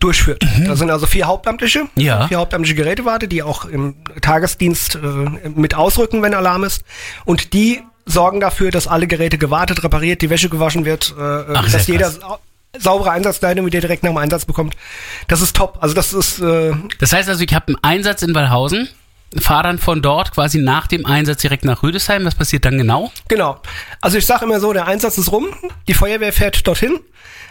durchführt. 0.00 0.42
Da 0.66 0.74
sind 0.76 0.90
also 0.90 1.06
vier 1.06 1.26
Hauptamtliche, 1.26 1.84
Ja. 1.96 2.26
vier 2.28 2.38
hauptamtliche 2.38 2.74
Gerätewarte, 2.74 3.28
die 3.28 3.42
auch 3.42 3.64
im 3.66 3.94
Tagesdienst 4.22 4.96
äh, 4.96 5.48
mit 5.50 5.74
ausrücken, 5.74 6.22
wenn 6.22 6.34
Alarm 6.34 6.64
ist. 6.64 6.82
Und 7.24 7.52
die 7.52 7.82
sorgen 8.06 8.40
dafür, 8.40 8.70
dass 8.70 8.86
alle 8.86 9.06
Geräte 9.06 9.36
gewartet, 9.38 9.82
repariert, 9.84 10.22
die 10.22 10.30
Wäsche 10.30 10.48
gewaschen 10.48 10.84
wird, 10.84 11.14
äh, 11.18 11.22
Ach, 11.54 11.70
dass 11.70 11.86
jeder 11.88 12.10
krass. 12.10 12.38
saubere 12.78 13.10
Einsatzkleidung 13.10 13.66
wieder 13.66 13.80
direkt 13.80 14.02
nach 14.02 14.10
dem 14.10 14.16
Einsatz 14.18 14.44
bekommt. 14.44 14.76
Das 15.28 15.40
ist 15.42 15.56
top. 15.56 15.78
Also 15.80 15.94
das 15.94 16.12
ist 16.12 16.38
äh, 16.40 16.72
Das 17.00 17.12
heißt 17.12 17.28
also, 17.28 17.42
ich 17.44 17.52
habe 17.54 17.66
einen 17.68 17.76
Einsatz 17.82 18.22
in 18.22 18.34
Wallhausen, 18.34 18.88
fahre 19.38 19.64
dann 19.64 19.78
von 19.78 20.02
dort 20.02 20.32
quasi 20.32 20.58
nach 20.58 20.86
dem 20.86 21.04
Einsatz 21.06 21.40
direkt 21.40 21.64
nach 21.64 21.82
Rüdesheim. 21.82 22.24
Was 22.24 22.34
passiert 22.34 22.64
dann 22.64 22.78
genau? 22.78 23.12
Genau. 23.28 23.60
Also 24.00 24.18
ich 24.18 24.26
sage 24.26 24.44
immer 24.44 24.60
so, 24.60 24.72
der 24.72 24.86
Einsatz 24.86 25.18
ist 25.18 25.32
rum, 25.32 25.48
die 25.88 25.94
Feuerwehr 25.94 26.32
fährt 26.32 26.66
dorthin, 26.66 26.98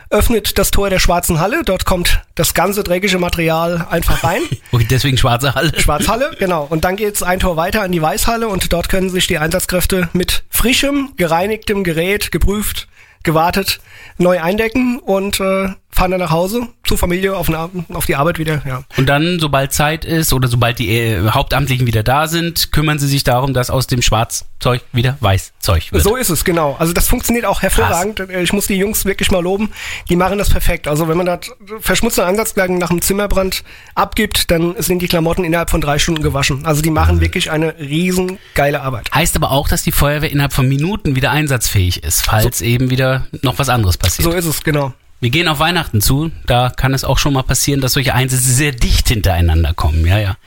öffnet 0.09 0.57
das 0.57 0.71
Tor 0.71 0.89
der 0.89 0.99
Schwarzen 0.99 1.39
Halle, 1.39 1.63
dort 1.63 1.85
kommt 1.85 2.21
das 2.35 2.53
ganze 2.53 2.83
dreckige 2.83 3.17
Material 3.17 3.87
einfach 3.89 4.23
rein. 4.23 4.41
Okay, 4.71 4.87
deswegen 4.89 5.17
schwarze 5.17 5.55
Halle. 5.55 5.71
Schwarzhalle, 5.79 6.35
genau. 6.37 6.65
Und 6.69 6.83
dann 6.83 6.95
geht's 6.97 7.23
ein 7.23 7.39
Tor 7.39 7.55
weiter 7.55 7.81
an 7.81 7.91
die 7.91 8.01
Weißhalle 8.01 8.47
und 8.47 8.73
dort 8.73 8.89
können 8.89 9.09
sich 9.09 9.27
die 9.27 9.37
Einsatzkräfte 9.37 10.09
mit 10.11 10.43
frischem, 10.49 11.13
gereinigtem 11.15 11.83
Gerät, 11.83 12.31
geprüft, 12.31 12.87
gewartet, 13.23 13.79
neu 14.17 14.41
eindecken 14.41 14.99
und 14.99 15.39
äh, 15.39 15.69
fahren 15.95 16.11
dann 16.11 16.19
nach 16.19 16.31
Hause, 16.31 16.67
zur 16.83 16.97
Familie, 16.97 17.35
auf, 17.37 17.47
den, 17.47 17.55
auf 17.93 18.05
die 18.05 18.17
Arbeit 18.17 18.37
wieder, 18.37 18.61
ja. 18.67 18.83
Und 18.97 19.07
dann, 19.07 19.39
sobald 19.39 19.71
Zeit 19.71 20.03
ist 20.03 20.33
oder 20.33 20.49
sobald 20.49 20.77
die 20.77 20.89
äh, 20.89 21.29
Hauptamtlichen 21.29 21.87
wieder 21.87 22.03
da 22.03 22.27
sind, 22.27 22.73
kümmern 22.73 22.99
sie 22.99 23.07
sich 23.07 23.23
darum, 23.23 23.53
dass 23.53 23.69
aus 23.69 23.87
dem 23.87 24.01
Schwarzzeug 24.01 24.81
wieder 24.91 25.17
Weißzeug 25.21 25.93
wird. 25.93 26.03
So 26.03 26.17
ist 26.17 26.29
es, 26.29 26.43
genau. 26.43 26.75
Also 26.79 26.91
das 26.91 27.07
funktioniert 27.07 27.45
auch 27.45 27.61
hervorragend. 27.61 28.17
Krass. 28.17 28.29
Ich 28.29 28.51
muss 28.51 28.67
die 28.67 28.75
Jungs 28.75 29.05
wirklich 29.05 29.31
mal 29.31 29.41
loben. 29.41 29.71
Die 30.09 30.17
machen 30.17 30.37
das 30.37 30.49
perfekt. 30.49 30.89
Also 30.89 31.07
wenn 31.07 31.15
man 31.15 31.25
da 31.27 31.39
verschmutzte 31.79 32.25
Einsatzklagen 32.25 32.77
nach 32.77 32.89
einem 32.89 33.01
Zimmerbrand 33.01 33.63
abgibt, 33.95 34.51
dann 34.51 34.75
sind 34.77 35.01
die 35.01 35.07
Klamotten 35.07 35.45
innerhalb 35.45 35.69
von 35.69 35.79
drei 35.79 35.97
Stunden 35.97 36.21
gewaschen. 36.21 36.65
Also 36.65 36.81
die 36.81 36.91
machen 36.91 37.17
mhm. 37.17 37.21
wirklich 37.21 37.51
eine 37.51 37.79
riesen 37.79 38.37
geile 38.53 38.81
Arbeit. 38.81 39.09
Heißt 39.13 39.37
aber 39.37 39.51
auch, 39.51 39.69
dass 39.69 39.83
die 39.83 39.93
Feuerwehr 39.93 40.29
innerhalb 40.29 40.51
von 40.51 40.67
Minuten 40.67 41.15
wieder 41.15 41.31
einsatzfähig 41.31 42.03
ist, 42.03 42.23
falls 42.23 42.59
so, 42.59 42.65
eben 42.65 42.89
wieder 42.89 43.27
noch 43.41 43.59
was 43.59 43.69
anderes 43.69 43.97
passiert. 43.97 44.29
So 44.29 44.35
ist 44.35 44.45
es, 44.45 44.61
genau. 44.61 44.93
Wir 45.19 45.29
gehen 45.29 45.47
auf 45.47 45.59
Weihnachten 45.59 46.01
zu. 46.01 46.31
Da 46.45 46.69
kann 46.69 46.93
es 46.93 47.03
auch 47.03 47.17
schon 47.17 47.33
mal 47.33 47.43
passieren, 47.43 47.81
dass 47.81 47.93
solche 47.93 48.13
Einsätze 48.13 48.51
sehr 48.51 48.71
dicht 48.71 49.07
hintereinander 49.07 49.73
kommen. 49.73 50.05
Ja, 50.05 50.19
ja. 50.19 50.37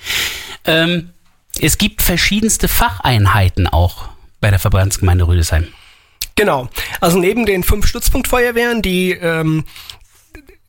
Ähm, 0.65 1.11
es 1.61 1.79
gibt 1.79 2.03
verschiedenste 2.03 2.69
Facheinheiten 2.69 3.67
auch 3.67 4.09
bei 4.41 4.51
der 4.51 4.59
Verbandsgemeinde 4.59 5.27
Rüdesheim. 5.27 5.69
Genau. 6.37 6.69
Also 7.01 7.19
neben 7.19 7.47
den 7.47 7.65
fünf 7.65 7.87
Stützpunktfeuerwehren, 7.87 8.81
die 8.81 9.11
ähm, 9.11 9.65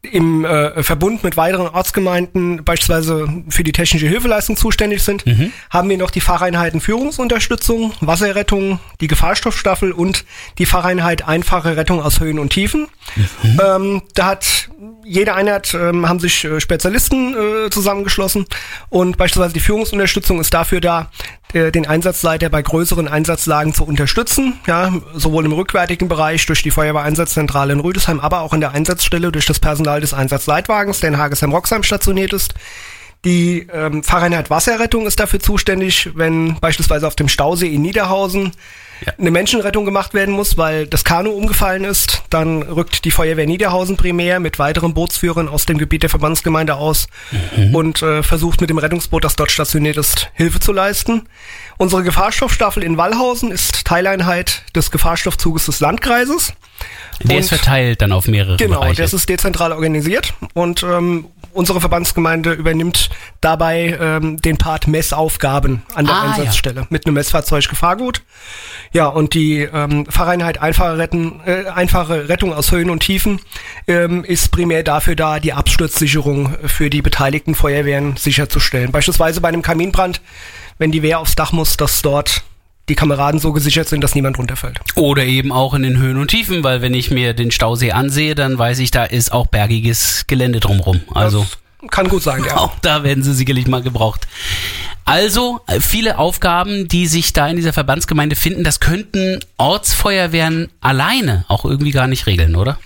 im 0.02 0.46
äh, 0.46 0.82
Verbund 0.82 1.24
mit 1.24 1.36
weiteren 1.36 1.68
Ortsgemeinden 1.68 2.64
beispielsweise 2.64 3.28
für 3.50 3.64
die 3.64 3.74
technische 3.74 4.08
Hilfeleistung 4.08 4.56
zuständig 4.56 5.04
sind, 5.04 5.26
mhm. 5.26 5.52
haben 5.70 5.90
wir 5.90 5.98
noch 5.98 6.12
die 6.12 6.22
Facheinheiten 6.22 6.80
Führungsunterstützung, 6.80 7.94
Wasserrettung, 8.00 8.80
die 9.02 9.08
Gefahrstoffstaffel 9.08 9.92
und 9.92 10.24
die 10.58 10.66
Facheinheit 10.66 11.28
einfache 11.28 11.76
Rettung 11.76 12.02
aus 12.02 12.22
Höhen 12.22 12.40
und 12.40 12.52
Tiefen. 12.52 12.88
Mhm. 13.16 13.62
Ähm, 13.66 14.02
da 14.14 14.28
hat 14.28 14.70
jede 15.04 15.36
Einheit 15.36 15.74
ähm, 15.74 16.08
haben 16.08 16.20
sich 16.20 16.46
äh, 16.46 16.60
Spezialisten 16.60 17.36
äh, 17.36 17.70
zusammengeschlossen 17.70 18.46
und 18.90 19.18
beispielsweise 19.18 19.54
die 19.54 19.60
Führungsunterstützung 19.60 20.40
ist 20.40 20.54
dafür 20.54 20.82
da, 20.82 21.12
äh, 21.54 21.72
den 21.72 21.88
Einsatzleiter 21.88 22.50
bei 22.50 22.62
größeren 22.62 23.08
Einsatzlagen 23.08 23.74
zu 23.74 23.84
unterstützen, 23.84 24.60
ja, 24.68 24.94
sowohl 25.14 25.46
im 25.46 25.52
rückwärtigen 25.52 26.08
Bereich 26.08 26.46
durch 26.46 26.64
die 26.64 26.72
Feuerwehreinsatzzentrale 26.72 27.74
in 27.74 27.80
Rüdesheim, 27.80 28.20
aber 28.20 28.42
auch 28.42 28.54
in 28.54 28.62
der 28.62 28.72
Einsatzstelle 28.72 29.32
durch 29.32 29.46
das 29.46 29.60
Personal 29.60 30.02
des 30.02 30.14
Einsatzleitwagens, 30.14 31.00
der 31.00 31.10
in 31.10 31.18
Hagesheim-Roxheim 31.18 31.84
stationiert 31.84 32.34
ist. 32.34 32.54
Die 33.26 33.68
ähm, 33.74 34.02
Facheinheit 34.02 34.50
Wasserrettung 34.50 35.06
ist 35.06 35.20
dafür 35.20 35.42
zuständig, 35.42 36.10
wenn 36.16 36.58
beispielsweise 36.62 37.06
auf 37.06 37.16
dem 37.16 37.28
Stausee 37.28 37.68
in 37.68 37.82
Niederhausen 37.82 38.54
ja. 39.06 39.14
eine 39.18 39.32
Menschenrettung 39.32 39.84
gemacht 39.84 40.14
werden 40.14 40.34
muss, 40.34 40.58
weil 40.58 40.88
das 40.88 41.04
Kanu 41.04 41.32
umgefallen 41.32 41.84
ist. 41.84 42.24
Dann 42.30 42.62
rückt 42.64 43.04
die 43.04 43.12
Feuerwehr 43.12 43.46
Niederhausen 43.46 43.98
primär 43.98 44.40
mit 44.40 44.58
weiteren 44.58 44.94
Bootsführern 44.94 45.50
aus 45.50 45.66
dem 45.66 45.78
Gebiet 45.78 46.04
der 46.04 46.10
Verbandsgemeinde 46.10 46.76
aus 46.76 47.08
mhm. 47.58 47.76
und 47.76 48.02
äh, 48.02 48.24
versucht 48.24 48.62
mit 48.62 48.70
dem 48.70 48.78
Rettungsboot, 48.78 49.26
das 49.26 49.36
dort 49.36 49.52
stationiert 49.52 49.98
ist, 49.98 50.30
Hilfe 50.34 50.62
zu 50.62 50.72
leisten. 50.72 51.28
Unsere 51.78 52.04
Gefahrstoffstaffel 52.04 52.84
in 52.84 52.96
Wallhausen 52.96 53.52
ist 53.52 53.84
Teileinheit 53.86 54.64
des 54.76 54.92
Gefahrstoffzuges 54.92 55.66
des 55.66 55.82
Landkreises. 55.82 56.54
Der 57.24 57.36
und 57.36 57.42
ist 57.42 57.50
verteilt 57.50 58.02
dann 58.02 58.14
auf 58.14 58.28
mehrere 58.28 58.56
Genau, 58.56 58.80
Bereiche. 58.80 59.02
das 59.02 59.14
ist 59.14 59.28
dezentral 59.28 59.74
organisiert 59.74 60.34
und 60.54 60.84
ähm, 60.84 61.26
unsere 61.54 61.80
Verbandsgemeinde 61.80 62.54
übernimmt 62.54 63.10
dabei 63.42 63.98
ähm, 64.00 64.38
den 64.38 64.58
Part 64.58 64.88
Messaufgaben 64.88 65.84
an 65.94 66.06
der 66.06 66.16
ah, 66.16 66.32
Einsatzstelle 66.32 66.82
ja. 66.82 66.88
mit 66.90 67.06
einem 67.06 67.16
Messfahrzeug 67.16 67.68
Gefahrgut. 67.70 68.22
Ja, 68.92 69.08
und 69.08 69.34
die 69.34 69.62
ähm, 69.62 70.06
Fahreinheit 70.08 70.62
einfache, 70.62 70.98
Retten, 70.98 71.42
äh, 71.46 71.66
einfache 71.68 72.30
Rettung 72.30 72.54
aus 72.54 72.72
Höhen 72.72 72.90
und 72.90 73.02
Tiefen 73.02 73.40
ähm, 73.88 74.24
ist 74.24 74.52
primär 74.52 74.84
dafür 74.84 75.16
da, 75.16 75.40
die 75.40 75.54
Absturzsicherung 75.54 76.56
für 76.66 76.90
die 76.90 77.02
beteiligten 77.02 77.56
Feuerwehren 77.56 78.18
sicherzustellen. 78.18 78.92
Beispielsweise 78.92 79.42
bei 79.42 79.50
einem 79.50 79.62
Kaminbrand, 79.62 80.22
wenn 80.78 80.92
die 80.92 81.04
Wehr 81.04 81.20
aufs 81.20 81.36
Dach 81.36 81.52
muss, 81.52 81.78
dass 81.78 82.02
dort 82.02 82.44
die 82.90 82.96
Kameraden 82.96 83.40
so 83.40 83.54
gesichert 83.54 83.88
sind, 83.88 84.04
dass 84.04 84.16
niemand 84.16 84.38
runterfällt. 84.38 84.80
Oder 84.96 85.26
eben 85.26 85.52
auch 85.52 85.74
in 85.74 85.84
den 85.84 85.98
Höhen 85.98 86.18
und 86.18 86.30
Tiefen, 86.30 86.64
weil 86.64 86.82
wenn 86.82 86.94
ich 86.94 87.12
mir 87.12 87.34
den 87.34 87.52
Stausee 87.52 87.92
ansehe, 87.92 88.36
dann 88.36 88.58
weiß 88.58 88.80
ich, 88.80 88.92
da 88.92 89.06
ist 89.06 89.32
auch 89.32 89.48
bergiges 89.48 90.26
Gelände 90.28 90.60
drumherum. 90.60 91.02
Also 91.14 91.46
das 91.82 91.92
kann 91.92 92.10
gut 92.10 92.24
sein, 92.24 92.44
ja. 92.44 92.58
Auch 92.58 92.74
da 92.82 93.04
werden 93.04 93.24
sie 93.24 93.34
sicherlich 93.34 93.68
mal 93.68 93.82
gebraucht. 93.82 94.28
Also 95.06 95.62
viele 95.80 96.18
Aufgaben, 96.18 96.88
die 96.88 97.08
sich 97.08 97.34
da 97.34 97.48
in 97.48 97.56
dieser 97.56 97.74
Verbandsgemeinde 97.74 98.36
finden, 98.36 98.64
das 98.64 98.80
könnten 98.80 99.40
Ortsfeuerwehren 99.58 100.70
alleine 100.82 101.46
auch 101.48 101.66
irgendwie 101.66 101.92
gar 101.92 102.08
nicht 102.08 102.28
regeln, 102.28 102.56
oder? 102.56 102.78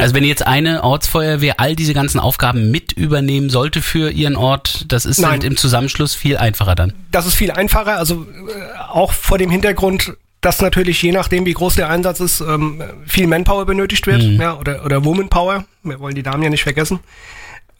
Also 0.00 0.14
wenn 0.14 0.24
jetzt 0.24 0.46
eine 0.46 0.84
Ortsfeuerwehr 0.84 1.60
all 1.60 1.76
diese 1.76 1.94
ganzen 1.94 2.20
Aufgaben 2.20 2.70
mit 2.70 2.92
übernehmen 2.92 3.50
sollte 3.50 3.82
für 3.82 4.10
ihren 4.10 4.36
Ort, 4.36 4.86
das 4.88 5.04
ist 5.06 5.24
halt 5.24 5.44
im 5.44 5.56
Zusammenschluss 5.56 6.14
viel 6.14 6.36
einfacher 6.36 6.74
dann. 6.74 6.92
Das 7.10 7.26
ist 7.26 7.34
viel 7.34 7.50
einfacher, 7.50 7.96
also 7.96 8.26
äh, 8.48 8.78
auch 8.90 9.12
vor 9.12 9.38
dem 9.38 9.50
Hintergrund, 9.50 10.14
dass 10.40 10.60
natürlich 10.60 11.02
je 11.02 11.12
nachdem, 11.12 11.46
wie 11.46 11.52
groß 11.52 11.74
der 11.74 11.90
Einsatz 11.90 12.20
ist, 12.20 12.40
ähm, 12.40 12.82
viel 13.06 13.26
Manpower 13.26 13.66
benötigt 13.66 14.06
wird, 14.06 14.22
mhm. 14.22 14.40
ja, 14.40 14.56
oder, 14.56 14.84
oder 14.84 15.04
Womanpower. 15.04 15.64
Wir 15.82 16.00
wollen 16.00 16.14
die 16.14 16.22
Damen 16.22 16.42
ja 16.42 16.50
nicht 16.50 16.62
vergessen. 16.62 17.00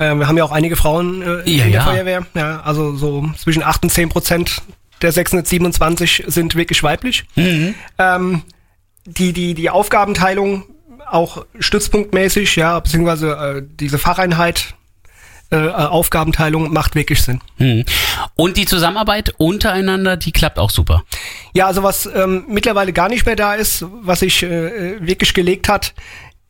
Ähm, 0.01 0.21
wir 0.21 0.29
haben 0.29 0.37
ja 0.37 0.45
auch 0.45 0.53
einige 0.53 0.77
Frauen 0.77 1.23
äh, 1.23 1.51
ja, 1.51 1.65
in 1.65 1.73
der 1.73 1.81
ja. 1.81 1.85
Feuerwehr, 1.85 2.27
ja, 2.35 2.61
also 2.61 2.97
so 2.97 3.29
zwischen 3.37 3.63
8 3.63 3.85
und 3.85 3.91
10 3.91 4.09
Prozent 4.09 4.63
der 5.03 5.13
627 5.13 6.25
sind 6.27 6.57
wirklich 6.57 6.83
weiblich. 6.83 7.25
Mhm. 7.37 7.75
Ähm, 7.99 8.43
die, 9.05 9.33
die, 9.33 9.55
die 9.55 9.71
Aufgabenteilung 9.71 10.65
auch 11.07 11.45
stützpunktmäßig, 11.59 12.57
ja, 12.57 12.79
beziehungsweise 12.81 13.33
äh, 13.33 13.63
diese 13.79 13.99
Facheinheit 13.99 14.75
äh, 15.51 15.69
Aufgabenteilung 15.69 16.73
macht 16.73 16.95
wirklich 16.95 17.23
Sinn. 17.23 17.41
Hm. 17.57 17.85
Und 18.37 18.59
die 18.59 18.67
Zusammenarbeit 18.67 19.35
untereinander, 19.39 20.19
die 20.19 20.33
klappt 20.33 20.59
auch 20.59 20.71
super. 20.71 21.05
Ja, 21.55 21.67
also 21.67 21.83
was 21.83 22.05
ähm, 22.05 22.45
mittlerweile 22.49 22.93
gar 22.93 23.09
nicht 23.09 23.25
mehr 23.25 23.37
da 23.37 23.55
ist, 23.55 23.85
was 24.03 24.21
sich 24.21 24.43
äh, 24.43 25.01
wirklich 25.01 25.33
gelegt 25.33 25.71
hat, 25.71 25.95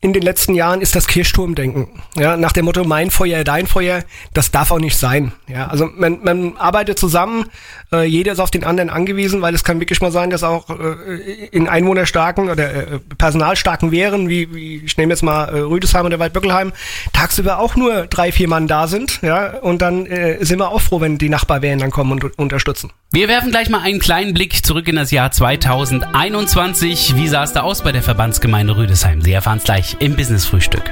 in 0.01 0.13
den 0.13 0.21
letzten 0.21 0.55
Jahren 0.55 0.79
ist 0.79 0.95
das 0.95 1.07
Kirchturmdenken. 1.07 1.89
Ja, 2.15 2.37
nach 2.37 2.53
dem 2.53 2.65
Motto 2.65 2.85
mein 2.85 3.11
Feuer, 3.11 3.43
dein 3.43 3.67
Feuer, 3.67 4.03
das 4.33 4.49
darf 4.49 4.71
auch 4.71 4.79
nicht 4.79 4.97
sein. 4.97 5.33
Ja, 5.47 5.67
also 5.67 5.89
man, 5.93 6.19
man 6.23 6.55
arbeitet 6.55 6.97
zusammen, 6.97 7.47
äh, 7.91 8.05
jeder 8.05 8.31
ist 8.31 8.39
auf 8.39 8.49
den 8.49 8.63
anderen 8.63 8.89
angewiesen, 8.89 9.41
weil 9.41 9.53
es 9.53 9.65
kann 9.65 9.81
wirklich 9.81 9.99
mal 9.99 10.11
sein, 10.11 10.29
dass 10.29 10.43
auch 10.43 10.69
äh, 10.69 11.47
in 11.51 11.67
einwohnerstarken 11.67 12.49
oder 12.49 12.73
äh, 12.73 12.99
personalstarken 13.17 13.91
Wehren, 13.91 14.29
wie, 14.29 14.53
wie 14.55 14.77
ich 14.85 14.95
nehme 14.95 15.11
jetzt 15.11 15.21
mal 15.21 15.49
äh, 15.49 15.59
Rüdesheim 15.59 16.05
oder 16.05 16.17
Waldböckelheim, 16.17 16.71
tagsüber 17.11 17.59
auch 17.59 17.75
nur 17.75 18.07
drei, 18.07 18.31
vier 18.31 18.47
Mann 18.47 18.67
da 18.67 18.87
sind. 18.87 19.19
Ja, 19.21 19.57
und 19.57 19.81
dann 19.81 20.05
äh, 20.05 20.37
sind 20.45 20.59
wir 20.59 20.69
auch 20.69 20.79
froh, 20.79 21.01
wenn 21.01 21.17
die 21.17 21.27
Nachbarwehren 21.27 21.79
dann 21.79 21.91
kommen 21.91 22.13
und 22.13 22.39
unterstützen. 22.39 22.91
Wir 23.11 23.27
werfen 23.27 23.51
gleich 23.51 23.69
mal 23.69 23.81
einen 23.81 23.99
kleinen 23.99 24.33
Blick 24.33 24.65
zurück 24.65 24.87
in 24.87 24.95
das 24.95 25.11
Jahr 25.11 25.31
2021. 25.31 27.15
Wie 27.17 27.27
sah 27.27 27.43
es 27.43 27.51
da 27.51 27.61
aus 27.61 27.81
bei 27.81 27.91
der 27.91 28.03
Verbandsgemeinde 28.03 28.77
Rüdesheim? 28.77 29.21
Sie 29.21 29.33
erfahren 29.33 29.57
es 29.57 29.65
gleich 29.65 29.88
im 29.99 30.15
Business 30.15 30.45
Frühstück. 30.45 30.91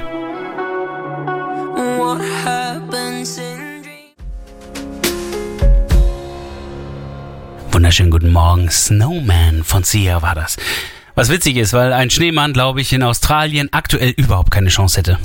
Wunderschönen 7.70 8.10
guten 8.10 8.32
Morgen. 8.32 8.70
Snowman 8.70 9.62
von 9.62 9.84
Sia 9.84 10.20
war 10.20 10.34
das. 10.34 10.56
Was 11.14 11.28
witzig 11.28 11.56
ist, 11.56 11.72
weil 11.72 11.92
ein 11.92 12.10
Schneemann, 12.10 12.52
glaube 12.52 12.80
ich, 12.80 12.92
in 12.92 13.02
Australien 13.02 13.68
aktuell 13.72 14.10
überhaupt 14.10 14.50
keine 14.50 14.68
Chance 14.68 14.98
hätte. 14.98 15.18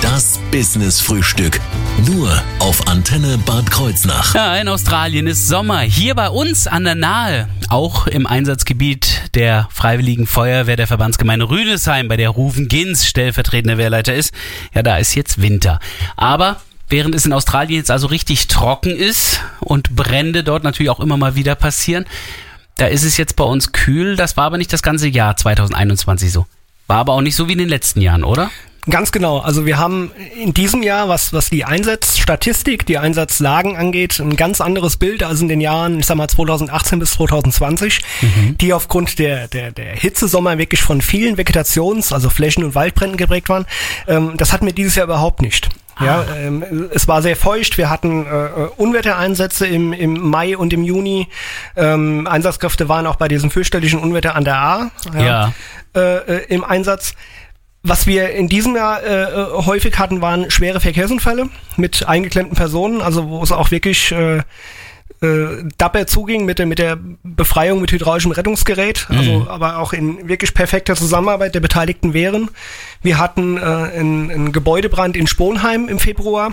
Das 0.00 0.38
Business 0.50 1.00
Frühstück. 1.00 1.60
Nur 1.98 2.42
auf 2.58 2.88
Antenne 2.88 3.38
Bad 3.38 3.70
Kreuznach. 3.70 4.34
Ja, 4.34 4.56
in 4.56 4.66
Australien 4.68 5.26
ist 5.26 5.46
Sommer. 5.46 5.80
Hier 5.80 6.14
bei 6.14 6.28
uns 6.30 6.66
an 6.66 6.84
der 6.84 6.94
Nahe. 6.94 7.48
Auch 7.68 8.06
im 8.06 8.26
Einsatzgebiet 8.26 9.30
der 9.34 9.68
Freiwilligen 9.70 10.26
Feuerwehr 10.26 10.76
der 10.76 10.86
Verbandsgemeinde 10.86 11.48
Rüdesheim, 11.48 12.08
bei 12.08 12.16
der 12.16 12.30
Rufen 12.30 12.68
Gins 12.68 13.06
stellvertretender 13.06 13.78
Wehrleiter 13.78 14.14
ist. 14.14 14.34
Ja, 14.74 14.82
da 14.82 14.96
ist 14.96 15.14
jetzt 15.14 15.40
Winter. 15.40 15.78
Aber 16.16 16.60
während 16.88 17.14
es 17.14 17.26
in 17.26 17.32
Australien 17.32 17.76
jetzt 17.78 17.90
also 17.90 18.08
richtig 18.08 18.48
trocken 18.48 18.90
ist 18.90 19.40
und 19.60 19.94
Brände 19.94 20.42
dort 20.42 20.64
natürlich 20.64 20.90
auch 20.90 21.00
immer 21.00 21.16
mal 21.16 21.36
wieder 21.36 21.54
passieren, 21.54 22.06
da 22.78 22.86
ist 22.86 23.04
es 23.04 23.16
jetzt 23.16 23.36
bei 23.36 23.44
uns 23.44 23.72
kühl. 23.72 24.16
Das 24.16 24.36
war 24.36 24.44
aber 24.44 24.58
nicht 24.58 24.72
das 24.72 24.82
ganze 24.82 25.08
Jahr 25.08 25.36
2021 25.36 26.32
so. 26.32 26.46
War 26.88 26.98
aber 26.98 27.12
auch 27.12 27.20
nicht 27.20 27.36
so 27.36 27.48
wie 27.48 27.52
in 27.52 27.58
den 27.58 27.68
letzten 27.68 28.00
Jahren, 28.00 28.24
oder? 28.24 28.50
Ganz 28.90 29.12
genau. 29.12 29.38
Also 29.38 29.64
wir 29.64 29.78
haben 29.78 30.10
in 30.36 30.54
diesem 30.54 30.82
Jahr, 30.82 31.08
was, 31.08 31.32
was 31.32 31.48
die 31.48 31.64
Einsatzstatistik, 31.64 32.84
die 32.84 32.98
Einsatzlagen 32.98 33.76
angeht, 33.76 34.18
ein 34.18 34.36
ganz 34.36 34.60
anderes 34.60 34.96
Bild 34.96 35.22
als 35.22 35.40
in 35.40 35.46
den 35.46 35.60
Jahren, 35.60 36.00
ich 36.00 36.06
sag 36.06 36.16
mal 36.16 36.26
2018 36.26 36.98
bis 36.98 37.12
2020, 37.12 38.00
mhm. 38.20 38.58
die 38.58 38.72
aufgrund 38.72 39.20
der, 39.20 39.46
der, 39.46 39.70
der 39.70 39.94
Hitzesommer 39.94 40.58
wirklich 40.58 40.82
von 40.82 41.00
vielen 41.00 41.36
Vegetations-, 41.36 42.12
also 42.12 42.28
Flächen- 42.28 42.64
und 42.64 42.74
Waldbränden 42.74 43.16
geprägt 43.16 43.48
waren. 43.48 43.66
Ähm, 44.08 44.32
das 44.36 44.52
hatten 44.52 44.66
wir 44.66 44.72
dieses 44.72 44.96
Jahr 44.96 45.06
überhaupt 45.06 45.42
nicht. 45.42 45.68
Ja, 46.00 46.24
ah. 46.28 46.36
ähm, 46.36 46.90
es 46.92 47.06
war 47.06 47.22
sehr 47.22 47.36
feucht. 47.36 47.78
Wir 47.78 47.88
hatten 47.88 48.26
äh, 48.26 48.68
Unwettereinsätze 48.76 49.66
im, 49.66 49.92
im 49.92 50.18
Mai 50.18 50.56
und 50.56 50.72
im 50.72 50.82
Juni. 50.82 51.28
Ähm, 51.76 52.26
Einsatzkräfte 52.26 52.88
waren 52.88 53.06
auch 53.06 53.16
bei 53.16 53.28
diesem 53.28 53.52
fürchterlichen 53.52 54.00
Unwetter 54.00 54.34
an 54.34 54.44
der 54.44 54.56
A 54.56 54.90
ja, 55.14 55.22
ja. 55.22 55.52
Äh, 55.94 56.16
äh, 56.16 56.44
im 56.48 56.64
Einsatz 56.64 57.14
was 57.82 58.06
wir 58.06 58.30
in 58.30 58.48
diesem 58.48 58.76
Jahr 58.76 59.02
äh, 59.02 59.22
äh, 59.22 59.46
häufig 59.66 59.98
hatten, 59.98 60.20
waren 60.20 60.50
schwere 60.50 60.80
Verkehrsunfälle 60.80 61.48
mit 61.76 62.06
eingeklemmten 62.06 62.56
Personen, 62.56 63.00
also 63.02 63.28
wo 63.28 63.42
es 63.42 63.50
auch 63.52 63.70
wirklich 63.70 64.12
äh, 64.12 64.38
äh, 65.20 65.64
dapper 65.78 66.06
zuging 66.06 66.44
mit 66.44 66.58
der, 66.58 66.66
mit 66.66 66.78
der 66.78 66.98
Befreiung 67.22 67.80
mit 67.80 67.92
hydraulischem 67.92 68.32
Rettungsgerät, 68.32 69.06
also 69.08 69.40
Mhm. 69.40 69.48
aber 69.48 69.78
auch 69.78 69.92
in 69.92 70.28
wirklich 70.28 70.54
perfekter 70.54 70.94
Zusammenarbeit 70.96 71.54
der 71.54 71.60
Beteiligten 71.60 72.12
wären. 72.14 72.50
Wir 73.02 73.18
hatten 73.18 73.56
äh, 73.56 73.60
einen, 73.60 74.30
einen 74.30 74.52
Gebäudebrand 74.52 75.16
in 75.16 75.26
Sponheim 75.26 75.88
im 75.88 75.98
Februar, 75.98 76.52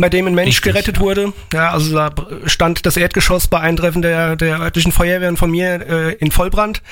bei 0.00 0.08
dem 0.08 0.26
ein 0.26 0.34
Mensch 0.34 0.48
Richtig, 0.48 0.72
gerettet 0.72 0.96
ja. 0.96 1.02
wurde. 1.02 1.32
Ja, 1.52 1.70
also 1.70 1.94
da 1.94 2.10
stand 2.46 2.86
das 2.86 2.96
Erdgeschoss 2.96 3.48
bei 3.48 3.60
Eintreffen 3.60 4.02
der, 4.02 4.36
der 4.36 4.60
örtlichen 4.60 4.92
Feuerwehren 4.92 5.36
von 5.36 5.50
mir 5.50 5.86
äh, 5.88 6.12
in 6.14 6.30
Vollbrand. 6.30 6.82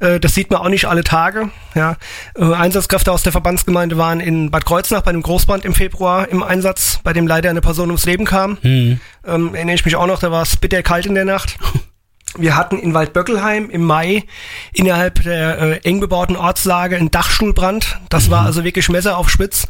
Äh, 0.00 0.20
das 0.20 0.34
sieht 0.34 0.50
man 0.50 0.60
auch 0.60 0.68
nicht 0.68 0.86
alle 0.86 1.04
Tage. 1.04 1.50
Ja. 1.74 1.96
Äh, 2.36 2.44
Einsatzkräfte 2.44 3.12
aus 3.12 3.22
der 3.22 3.32
Verbandsgemeinde 3.32 3.98
waren 3.98 4.20
in 4.20 4.50
Bad 4.50 4.66
Kreuznach 4.66 5.02
bei 5.02 5.10
einem 5.10 5.22
Großbrand 5.22 5.64
im 5.64 5.74
Februar 5.74 6.28
im 6.28 6.42
Einsatz, 6.42 7.00
bei 7.04 7.12
dem 7.12 7.26
leider 7.26 7.50
eine 7.50 7.60
Person 7.60 7.88
ums 7.88 8.04
Leben 8.06 8.24
kam. 8.24 8.58
Mhm. 8.62 9.00
Ähm, 9.26 9.54
erinnere 9.54 9.74
ich 9.74 9.84
mich 9.84 9.96
auch 9.96 10.06
noch, 10.06 10.20
da 10.20 10.30
war 10.30 10.42
es 10.42 10.56
bitterkalt 10.56 11.06
in 11.06 11.14
der 11.14 11.24
Nacht. 11.24 11.58
Wir 12.36 12.56
hatten 12.56 12.78
in 12.78 12.94
Waldböckelheim 12.94 13.70
im 13.70 13.84
Mai 13.84 14.24
innerhalb 14.72 15.22
der 15.22 15.60
äh, 15.60 15.88
eng 15.88 16.00
bebauten 16.00 16.36
Ortslage 16.36 16.96
einen 16.96 17.10
Dachstuhlbrand. 17.10 17.98
Das 18.10 18.30
war 18.30 18.44
also 18.44 18.64
wirklich 18.64 18.88
Messer 18.88 19.16
auf 19.16 19.30
Spitz 19.30 19.66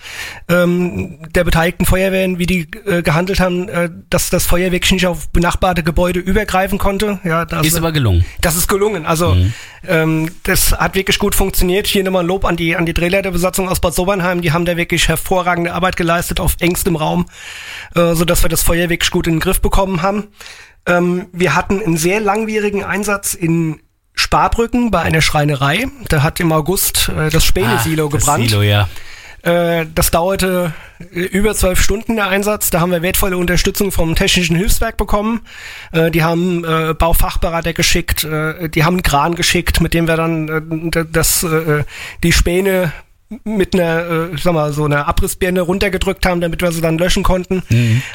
ähm, 0.48 1.18
der 1.34 1.44
beteiligten 1.44 1.86
Feuerwehren, 1.86 2.38
wie 2.38 2.46
die 2.46 2.68
äh, 2.84 3.02
gehandelt 3.02 3.40
haben, 3.40 3.68
äh, 3.68 3.90
dass 4.10 4.30
das 4.30 4.46
Feuer 4.46 4.72
wirklich 4.72 4.90
nicht 4.92 5.06
auf 5.06 5.28
benachbarte 5.30 5.82
Gebäude 5.82 6.20
übergreifen 6.20 6.78
konnte. 6.78 7.20
Ja, 7.24 7.44
das, 7.44 7.66
Ist 7.66 7.76
aber 7.76 7.92
gelungen. 7.92 8.24
das 8.40 8.56
ist 8.56 8.66
gelungen. 8.66 9.06
Also 9.06 9.36
ähm, 9.86 10.30
das 10.42 10.72
hat 10.72 10.94
wirklich 10.94 11.18
gut 11.18 11.34
funktioniert. 11.34 11.86
Hier 11.86 12.02
nochmal 12.02 12.24
ein 12.24 12.26
Lob 12.26 12.44
an 12.44 12.56
die 12.56 12.76
an 12.76 12.86
die 12.86 12.94
Drehleiterbesatzung 12.94 13.68
aus 13.68 13.80
Bad 13.80 13.94
Sobernheim. 13.94 14.42
Die 14.42 14.52
haben 14.52 14.64
da 14.64 14.76
wirklich 14.76 15.08
hervorragende 15.08 15.72
Arbeit 15.72 15.96
geleistet 15.96 16.40
auf 16.40 16.56
engstem 16.58 16.96
Raum, 16.96 17.26
äh, 17.94 18.14
so 18.14 18.24
dass 18.24 18.42
wir 18.42 18.48
das 18.48 18.62
Feuer 18.62 18.88
wirklich 18.88 19.10
gut 19.10 19.26
in 19.26 19.34
den 19.34 19.40
Griff 19.40 19.60
bekommen 19.60 20.02
haben. 20.02 20.28
Ähm, 20.88 21.26
wir 21.32 21.54
hatten 21.54 21.80
einen 21.82 21.96
sehr 21.96 22.20
langwierigen 22.20 22.82
Einsatz 22.82 23.34
in 23.34 23.80
Sparbrücken 24.14 24.90
bei 24.90 25.02
einer 25.02 25.20
Schreinerei. 25.20 25.86
Da 26.08 26.22
hat 26.22 26.40
im 26.40 26.50
August 26.50 27.10
äh, 27.16 27.30
das 27.30 27.44
Späne-Silo 27.44 28.06
Ah, 28.06 28.10
das 28.10 28.20
gebrannt. 28.20 28.48
Silo, 28.48 28.62
ja. 28.62 28.88
Äh, 29.42 29.86
das 29.94 30.10
dauerte 30.10 30.72
äh, 30.98 31.20
über 31.20 31.54
zwölf 31.54 31.80
Stunden 31.80 32.16
der 32.16 32.26
Einsatz. 32.26 32.70
Da 32.70 32.80
haben 32.80 32.90
wir 32.90 33.02
wertvolle 33.02 33.36
Unterstützung 33.36 33.92
vom 33.92 34.14
Technischen 34.16 34.56
Hilfswerk 34.56 34.96
bekommen. 34.96 35.42
Äh, 35.92 36.10
die 36.10 36.24
haben 36.24 36.62
Baufachberater 36.98 37.72
geschickt, 37.72 38.24
die 38.24 38.84
haben 38.84 38.94
einen 38.94 39.02
Kran 39.02 39.34
geschickt, 39.34 39.80
mit 39.80 39.94
dem 39.94 40.08
wir 40.08 40.16
dann 40.16 40.90
das, 41.12 41.46
die 42.22 42.32
Späne 42.32 42.92
mit 43.44 43.74
einer, 43.74 44.30
äh, 44.30 44.34
ich 44.34 44.42
sag 44.42 44.54
mal, 44.54 44.72
so 44.72 44.84
einer 44.84 45.06
Abrissbirne 45.06 45.60
runtergedrückt 45.60 46.24
haben, 46.26 46.40
damit 46.40 46.62
wir 46.62 46.72
sie 46.72 46.80
dann 46.80 46.98
löschen 46.98 47.22
konnten. 47.22 47.62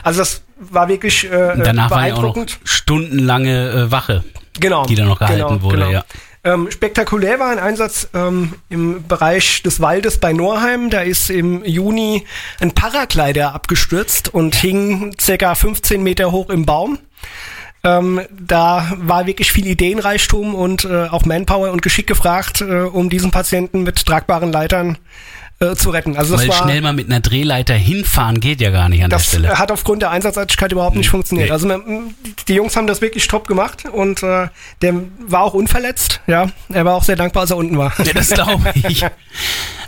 Also 0.03 0.19
das 0.19 0.41
war 0.57 0.87
wirklich 0.87 1.25
äh, 1.25 1.53
danach 1.57 1.91
war 1.91 2.07
ja 2.07 2.13
beeindruckend. 2.15 2.59
stundenlange 2.63 3.69
äh, 3.69 3.91
Wache, 3.91 4.23
genau, 4.59 4.85
die 4.85 4.95
da 4.95 5.05
noch 5.05 5.19
gehalten 5.19 5.47
genau, 5.47 5.61
wurde. 5.61 5.77
genau. 5.77 5.91
Ja. 5.91 6.05
Ähm, 6.45 6.69
spektakulär 6.71 7.39
war 7.39 7.51
ein 7.51 7.59
Einsatz 7.59 8.09
ähm, 8.13 8.55
im 8.69 9.07
Bereich 9.07 9.63
des 9.63 9.79
Waldes 9.79 10.17
bei 10.17 10.33
Norheim. 10.33 10.89
Da 10.89 10.99
ist 11.01 11.29
im 11.29 11.63
Juni 11.63 12.25
ein 12.59 12.73
Paraglider 12.73 13.53
abgestürzt 13.53 14.33
und 14.33 14.55
hing 14.55 15.15
circa 15.19 15.55
15 15.55 16.03
Meter 16.03 16.33
hoch 16.33 16.49
im 16.49 16.65
Baum. 16.65 16.99
Ähm, 17.85 18.21
da 18.31 18.93
war 18.97 19.25
wirklich 19.27 19.51
viel 19.51 19.67
Ideenreichtum 19.67 20.55
und 20.55 20.85
äh, 20.85 21.07
auch 21.07 21.25
Manpower 21.25 21.71
und 21.71 21.81
Geschick 21.81 22.07
gefragt, 22.07 22.61
äh, 22.61 22.83
um 22.83 23.09
diesen 23.09 23.31
Patienten 23.31 23.83
mit 23.83 24.05
tragbaren 24.05 24.53
Leitern 24.53 24.97
äh, 25.59 25.75
zu 25.75 25.89
retten. 25.89 26.15
Also 26.15 26.33
das 26.33 26.43
Weil 26.43 26.47
war 26.49 26.63
schnell 26.63 26.81
mal 26.81 26.93
mit 26.93 27.07
einer 27.09 27.19
Drehleiter 27.19 27.73
hinfahren 27.73 28.39
geht 28.39 28.61
ja 28.61 28.69
gar 28.71 28.87
nicht 28.87 29.03
an 29.03 29.09
der 29.09 29.19
das 29.19 29.27
Stelle. 29.27 29.59
hat 29.59 29.69
aufgrund 29.69 30.01
der 30.01 30.11
Einsatzartigkeit 30.11 30.71
überhaupt 30.71 30.95
nicht 30.95 31.09
funktioniert. 31.09 31.49
Nee. 31.49 31.53
Also 31.53 31.67
man, 31.67 32.15
die 32.47 32.53
Jungs 32.53 32.77
haben 32.77 32.87
das 32.87 33.01
wirklich 33.01 33.27
top 33.27 33.47
gemacht 33.47 33.83
und 33.91 34.23
äh, 34.23 34.47
der 34.81 34.93
war 35.27 35.41
auch 35.41 35.53
unverletzt. 35.53 36.21
Ja, 36.25 36.47
er 36.69 36.85
war 36.85 36.95
auch 36.95 37.03
sehr 37.03 37.17
dankbar, 37.17 37.41
als 37.41 37.51
er 37.51 37.57
unten 37.57 37.77
war. 37.77 37.91
Ja, 38.01 38.13
das 38.13 38.29
glaube 38.29 38.71
ich. 38.87 39.05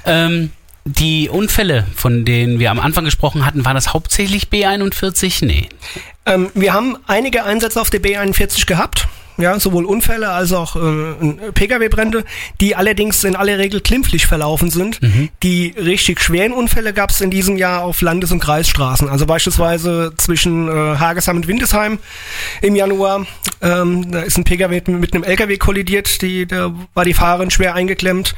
ähm, 0.05 0.51
die 0.85 1.29
Unfälle, 1.29 1.85
von 1.95 2.25
denen 2.25 2.59
wir 2.59 2.69
am 2.69 2.79
Anfang 2.79 3.05
gesprochen 3.05 3.45
hatten, 3.45 3.65
war 3.65 3.73
das 3.73 3.93
hauptsächlich 3.93 4.49
B41? 4.49 5.43
Nee. 5.43 5.67
Ähm, 6.27 6.51
wir 6.53 6.73
haben 6.73 6.97
einige 7.07 7.43
Einsätze 7.43 7.81
auf 7.81 7.89
der 7.89 8.01
B41 8.01 8.67
gehabt. 8.67 9.07
Ja, 9.37 9.59
sowohl 9.59 9.83
Unfälle 9.83 10.29
als 10.29 10.53
auch 10.53 10.77
äh, 10.77 11.51
Pkw-Brände, 11.51 12.23
die 12.61 12.77
allerdings 12.77 13.21
in 13.25 13.35
aller 13.35 13.57
Regel 13.57 13.81
klimpflich 13.81 14.27
verlaufen 14.27 14.69
sind. 14.69 15.01
Die 15.43 15.73
richtig 15.77 16.21
schweren 16.21 16.53
Unfälle 16.53 16.93
gab 16.93 17.09
es 17.09 17.19
in 17.19 17.31
diesem 17.31 17.57
Jahr 17.57 17.83
auf 17.83 17.99
Landes- 17.99 18.31
und 18.31 18.39
Kreisstraßen. 18.39 19.09
Also 19.09 19.25
beispielsweise 19.25 20.13
zwischen 20.15 20.69
äh, 20.69 20.71
Hagesheim 20.71 21.35
und 21.35 21.47
Windesheim 21.49 21.99
im 22.61 22.77
Januar. 22.77 23.27
Ähm, 23.61 24.09
da 24.09 24.21
ist 24.21 24.37
ein 24.37 24.45
Pkw 24.45 24.69
mit, 24.69 24.87
mit 24.87 25.13
einem 25.13 25.23
LKW 25.25 25.57
kollidiert, 25.57 26.21
die, 26.21 26.45
da 26.45 26.73
war 26.93 27.03
die 27.03 27.13
Fahrerin 27.13 27.51
schwer 27.51 27.75
eingeklemmt. 27.75 28.35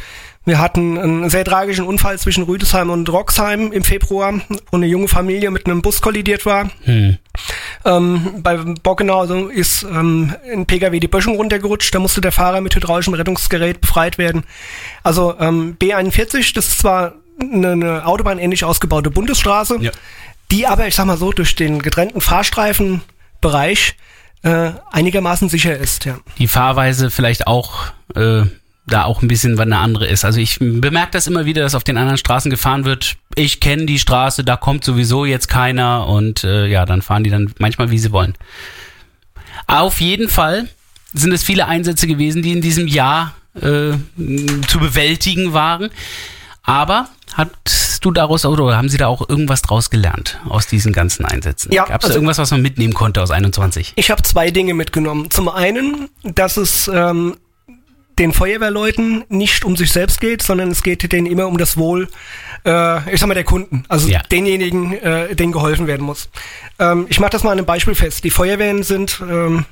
Wir 0.47 0.59
hatten 0.59 0.97
einen 0.97 1.29
sehr 1.29 1.43
tragischen 1.43 1.83
Unfall 1.83 2.17
zwischen 2.17 2.45
Rüdesheim 2.45 2.89
und 2.89 3.09
Roxheim 3.09 3.73
im 3.73 3.83
Februar, 3.83 4.39
wo 4.71 4.77
eine 4.77 4.85
junge 4.85 5.09
Familie 5.09 5.51
mit 5.51 5.65
einem 5.65 5.81
Bus 5.81 5.99
kollidiert 6.01 6.45
war. 6.45 6.69
Hm. 6.85 7.17
Ähm, 7.83 8.35
bei 8.43 8.55
Bockenau 8.55 9.23
ist 9.49 9.83
ähm, 9.83 10.33
ein 10.49 10.65
Pkw 10.65 11.01
die 11.01 11.09
Böschung 11.09 11.35
runtergerutscht, 11.35 11.93
da 11.93 11.99
musste 11.99 12.21
der 12.21 12.31
Fahrer 12.31 12.61
mit 12.61 12.73
hydraulischem 12.73 13.13
Rettungsgerät 13.13 13.81
befreit 13.81 14.17
werden. 14.17 14.45
Also 15.03 15.35
ähm, 15.37 15.75
B41, 15.81 16.53
das 16.55 16.69
ist 16.69 16.79
zwar 16.79 17.15
eine, 17.41 17.71
eine 17.73 18.05
autobahnähnlich 18.05 18.63
ausgebaute 18.63 19.11
Bundesstraße, 19.11 19.79
Ja. 19.81 19.91
die 20.49 20.65
aber, 20.65 20.87
ich 20.87 20.95
sag 20.95 21.07
mal 21.07 21.17
so, 21.17 21.33
durch 21.33 21.55
den 21.55 21.81
getrennten 21.81 22.21
Fahrstreifenbereich 22.21 23.97
äh, 24.43 24.71
einigermaßen 24.93 25.49
sicher 25.49 25.75
ist. 25.77 26.05
Ja. 26.05 26.19
Die 26.37 26.47
Fahrweise 26.47 27.11
vielleicht 27.11 27.47
auch 27.47 27.87
äh, 28.15 28.43
da 28.87 29.03
auch 29.03 29.21
ein 29.21 29.27
bisschen 29.27 29.59
eine 29.59 29.77
andere 29.77 30.07
ist. 30.07 30.23
Also 30.23 30.39
ich 30.39 30.59
bemerke 30.59 31.11
das 31.11 31.27
immer 31.27 31.45
wieder, 31.45 31.61
dass 31.61 31.75
auf 31.75 31.83
den 31.83 31.97
anderen 31.97 32.17
Straßen 32.17 32.49
gefahren 32.49 32.85
wird. 32.85 33.17
Ich 33.35 33.59
kenne 33.59 33.85
die 33.85 33.99
Straße, 33.99 34.43
da 34.43 34.55
kommt 34.55 34.83
sowieso 34.83 35.25
jetzt 35.25 35.49
keiner 35.49 36.07
und 36.07 36.43
äh, 36.43 36.67
ja, 36.67 36.85
dann 36.85 37.01
fahren 37.01 37.23
die 37.23 37.29
dann 37.29 37.53
manchmal 37.59 37.91
wie 37.91 37.99
sie 37.99 38.11
wollen. 38.11 38.33
Auf 39.67 39.99
jeden 39.99 40.29
Fall 40.29 40.67
sind 41.13 41.33
es 41.33 41.43
viele 41.43 41.67
Einsätze 41.67 42.07
gewesen, 42.07 42.41
die 42.41 42.53
in 42.53 42.61
diesem 42.61 42.87
Jahr 42.87 43.35
äh, 43.55 43.91
zu 44.67 44.79
bewältigen 44.79 45.51
waren. 45.53 45.89
Aber 46.63 47.09
hast 47.33 47.99
du 48.05 48.11
daraus 48.11 48.45
oder 48.45 48.77
haben 48.77 48.89
Sie 48.89 48.97
da 48.97 49.07
auch 49.07 49.27
irgendwas 49.27 49.61
draus 49.61 49.89
gelernt 49.89 50.39
aus 50.47 50.67
diesen 50.67 50.93
ganzen 50.93 51.25
Einsätzen? 51.25 51.71
Ja, 51.73 51.85
Gab 51.85 52.01
es 52.01 52.05
also- 52.05 52.17
irgendwas, 52.17 52.37
was 52.37 52.51
man 52.51 52.61
mitnehmen 52.61 52.93
konnte 52.93 53.21
aus 53.21 53.31
21? 53.31 53.93
Ich 53.95 54.11
habe 54.11 54.21
zwei 54.23 54.51
Dinge 54.51 54.73
mitgenommen. 54.73 55.29
Zum 55.29 55.49
einen, 55.49 56.09
dass 56.23 56.57
es 56.57 56.89
ähm, 56.93 57.35
den 58.19 58.33
Feuerwehrleuten 58.33 59.23
nicht 59.29 59.63
um 59.63 59.75
sich 59.75 59.91
selbst 59.91 60.19
geht, 60.19 60.41
sondern 60.41 60.71
es 60.71 60.83
geht 60.83 61.11
denen 61.11 61.27
immer 61.27 61.47
um 61.47 61.57
das 61.57 61.77
Wohl, 61.77 62.07
äh, 62.65 63.13
ich 63.13 63.19
sag 63.19 63.27
mal, 63.27 63.33
der 63.33 63.43
Kunden, 63.43 63.83
also 63.87 64.07
Ja. 64.07 64.21
denjenigen, 64.23 64.93
äh, 64.93 65.35
denen 65.35 65.51
geholfen 65.51 65.87
werden 65.87 66.05
muss. 66.05 66.29
Ähm, 66.79 67.05
ich 67.09 67.19
mache 67.19 67.31
das 67.31 67.43
mal 67.43 67.51
an 67.51 67.59
einem 67.59 67.67
Beispiel 67.67 67.95
fest. 67.95 68.23
Die 68.23 68.31
Feuerwehren 68.31 68.83
sind, 68.83 69.21
ähm, 69.21 69.65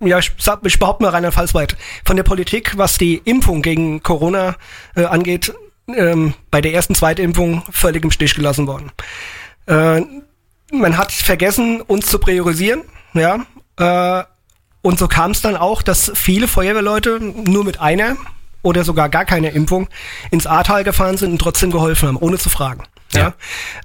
ja, 0.00 0.18
ich, 0.18 0.32
sag, 0.38 0.60
ich 0.64 0.78
behaupte 0.78 1.02
mal 1.04 1.10
Rheinland-Pfalz 1.10 1.54
weit, 1.54 1.76
von 2.04 2.16
der 2.16 2.22
Politik, 2.22 2.76
was 2.76 2.98
die 2.98 3.22
Impfung 3.24 3.62
gegen 3.62 4.02
Corona 4.02 4.56
äh, 4.94 5.04
angeht, 5.04 5.54
ähm, 5.88 6.34
bei 6.50 6.60
der 6.60 6.74
ersten, 6.74 6.94
zweiten 6.94 7.22
Impfung 7.22 7.62
völlig 7.70 8.04
im 8.04 8.10
Stich 8.10 8.34
gelassen 8.34 8.66
worden. 8.66 8.92
Äh, 9.66 10.02
man 10.72 10.96
hat 10.98 11.12
vergessen, 11.12 11.80
uns 11.80 12.06
zu 12.06 12.18
priorisieren, 12.18 12.82
ja. 13.14 13.46
Äh, 13.78 14.24
und 14.82 14.98
so 14.98 15.08
kam 15.08 15.32
es 15.32 15.42
dann 15.42 15.56
auch, 15.56 15.82
dass 15.82 16.10
viele 16.14 16.48
Feuerwehrleute 16.48 17.20
nur 17.20 17.64
mit 17.64 17.80
einer 17.80 18.16
oder 18.62 18.84
sogar 18.84 19.08
gar 19.08 19.24
keiner 19.24 19.50
Impfung 19.52 19.88
ins 20.30 20.46
Ahrtal 20.46 20.84
gefahren 20.84 21.16
sind 21.16 21.32
und 21.32 21.38
trotzdem 21.38 21.70
geholfen 21.70 22.08
haben, 22.08 22.16
ohne 22.16 22.38
zu 22.38 22.48
fragen. 22.48 22.82
Ja. 23.12 23.34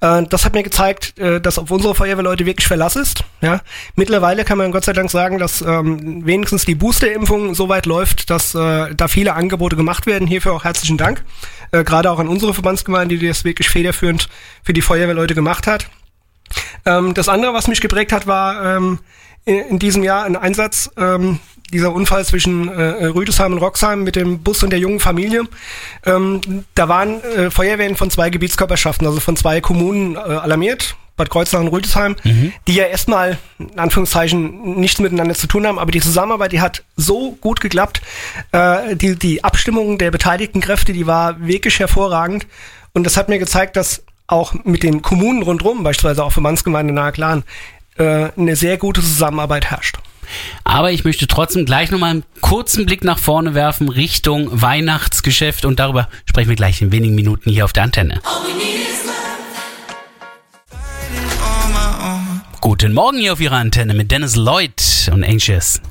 Äh, 0.02 0.24
das 0.30 0.46
hat 0.46 0.54
mir 0.54 0.64
gezeigt, 0.64 1.18
äh, 1.18 1.42
dass 1.42 1.58
auf 1.58 1.72
unsere 1.72 1.96
Feuerwehrleute 1.96 2.46
wirklich 2.46 2.68
Verlass 2.68 2.96
ist. 2.96 3.24
Ja. 3.42 3.62
Mittlerweile 3.96 4.46
kann 4.46 4.58
man 4.58 4.72
Gott 4.72 4.86
sei 4.86 4.94
Dank 4.94 5.10
sagen, 5.10 5.40
dass 5.40 5.62
ähm, 5.62 6.26
wenigstens 6.26 6.66
die 6.66 6.76
Boosterimpfung 6.76 7.56
so 7.56 7.68
weit 7.68 7.88
läuft, 7.88 8.30
dass 8.30 8.54
äh, 8.54 8.94
da 8.94 9.08
viele 9.08 9.34
Angebote 9.34 9.76
gemacht 9.76 10.06
werden. 10.06 10.28
Hierfür 10.28 10.54
auch 10.54 10.64
herzlichen 10.64 10.98
Dank. 10.98 11.24
Äh, 11.72 11.84
Gerade 11.84 12.12
auch 12.12 12.20
an 12.20 12.28
unsere 12.28 12.54
Verbandsgemeinde, 12.54 13.18
die 13.18 13.28
das 13.28 13.44
wirklich 13.46 13.70
federführend 13.70 14.30
für 14.64 14.74
die 14.74 14.82
Feuerwehrleute 14.82 15.34
gemacht 15.34 15.66
hat. 15.66 15.90
Ähm, 16.86 17.16
das 17.16 17.28
andere, 17.28 17.54
was 17.54 17.68
mich 17.68 17.82
geprägt 17.82 18.12
hat, 18.12 18.28
war 18.28 18.78
ähm, 18.78 19.00
in, 19.46 19.80
diesem 19.80 20.04
Jahr 20.04 20.26
ein 20.26 20.36
Einsatz, 20.36 20.92
ähm, 20.98 21.40
dieser 21.72 21.94
Unfall 21.94 22.26
zwischen 22.26 22.68
äh, 22.68 23.06
Rüdesheim 23.06 23.54
und 23.54 23.60
Roxheim 23.60 24.04
mit 24.04 24.16
dem 24.16 24.40
Bus 24.40 24.62
und 24.64 24.70
der 24.70 24.80
jungen 24.80 25.00
Familie. 25.00 25.44
Ähm, 26.06 26.66
da 26.76 26.90
waren 26.90 27.24
äh, 27.24 27.50
Feuerwehren 27.50 27.96
von 27.96 28.10
zwei 28.10 28.30
Gebietskörperschaften, 28.30 29.08
also 29.08 29.20
von 29.20 29.36
zwei 29.36 29.62
Kommunen 29.62 30.16
äh, 30.16 30.20
alarmiert. 30.20 30.96
Bad 31.18 31.30
Kreuznach 31.30 31.62
und 31.62 31.70
Rüdesheim, 31.70 32.18
die 32.68 32.74
ja 32.74 32.86
erstmal, 32.86 33.38
in 33.58 33.80
Anführungszeichen, 33.80 34.78
nichts 34.82 35.00
miteinander 35.00 35.34
zu 35.34 35.48
tun 35.48 35.66
haben, 35.66 35.80
aber 35.80 35.92
die 35.92 36.02
Zusammenarbeit, 36.02 36.52
die 36.52 36.60
hat 36.60 36.84
so 36.98 37.38
gut 37.40 37.62
geklappt. 37.62 38.02
Äh, 38.52 38.98
die, 38.98 39.16
die 39.16 39.42
Abstimmung 39.42 39.98
der 39.98 40.12
beteiligten 40.12 40.60
Kräfte, 40.60 40.92
die 40.92 41.08
war 41.08 41.40
wirklich 41.40 41.80
hervorragend. 41.80 42.48
Und 42.92 43.06
das 43.06 43.16
hat 43.16 43.30
mir 43.30 43.40
gezeigt, 43.40 43.78
dass 43.78 44.04
auch 44.28 44.56
mit 44.64 44.84
den 44.84 45.02
Kommunen 45.02 45.44
rundherum, 45.44 45.84
beispielsweise 45.84 46.24
auch 46.24 46.32
Verbandsgemeinde 46.32 46.94
Nahe-Klan, 46.94 47.44
äh, 47.98 48.30
eine 48.38 48.56
sehr 48.56 48.78
gute 48.78 49.02
Zusammenarbeit 49.02 49.66
herrscht. 49.66 49.98
Aber 50.64 50.92
ich 50.92 51.04
möchte 51.04 51.28
trotzdem 51.28 51.66
gleich 51.66 51.92
nochmal 51.92 52.12
einen 52.12 52.24
kurzen 52.42 52.86
Blick 52.86 53.04
nach 53.04 53.20
vorne 53.20 53.54
werfen 53.54 53.90
Richtung 53.90 54.50
Weihnachtsgeschäft 54.52 55.66
und 55.66 55.80
darüber 55.80 56.10
sprechen 56.26 56.50
wir 56.50 56.56
gleich 56.56 56.82
in 56.82 56.92
wenigen 56.92 57.16
Minuten 57.16 57.50
hier 57.50 57.66
auf 57.66 57.74
der 57.74 57.84
Antenne. 57.84 58.22
Guten 62.62 62.94
Morgen 62.94 63.20
hier 63.20 63.34
auf 63.34 63.40
Ihrer 63.40 63.58
Antenne 63.58 63.94
mit 63.94 64.10
Dennis 64.10 64.36
Lloyd 64.36 65.10
und 65.14 65.24
Anxious. 65.24 65.82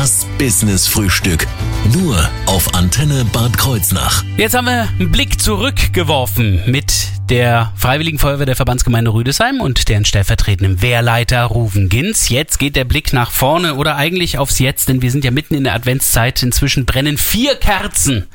Das 0.00 0.26
Business 0.38 0.86
Frühstück. 0.86 1.46
Nur 1.92 2.16
auf 2.46 2.72
Antenne 2.74 3.22
Bad 3.34 3.58
Kreuznach. 3.58 4.24
Jetzt 4.38 4.54
haben 4.54 4.64
wir 4.64 4.88
einen 4.98 5.10
Blick 5.10 5.38
zurückgeworfen 5.38 6.62
mit 6.64 7.08
der 7.28 7.74
Freiwilligen 7.76 8.18
Feuerwehr 8.18 8.46
der 8.46 8.56
Verbandsgemeinde 8.56 9.12
Rüdesheim 9.12 9.60
und 9.60 9.90
deren 9.90 10.06
stellvertretenden 10.06 10.80
Wehrleiter 10.80 11.44
Ruven 11.44 11.90
Ginz. 11.90 12.30
Jetzt 12.30 12.58
geht 12.58 12.76
der 12.76 12.86
Blick 12.86 13.12
nach 13.12 13.30
vorne 13.30 13.74
oder 13.74 13.96
eigentlich 13.96 14.38
aufs 14.38 14.58
Jetzt, 14.58 14.88
denn 14.88 15.02
wir 15.02 15.10
sind 15.10 15.22
ja 15.22 15.32
mitten 15.32 15.52
in 15.52 15.64
der 15.64 15.74
Adventszeit. 15.74 16.42
Inzwischen 16.42 16.86
brennen 16.86 17.18
vier 17.18 17.56
Kerzen 17.56 18.26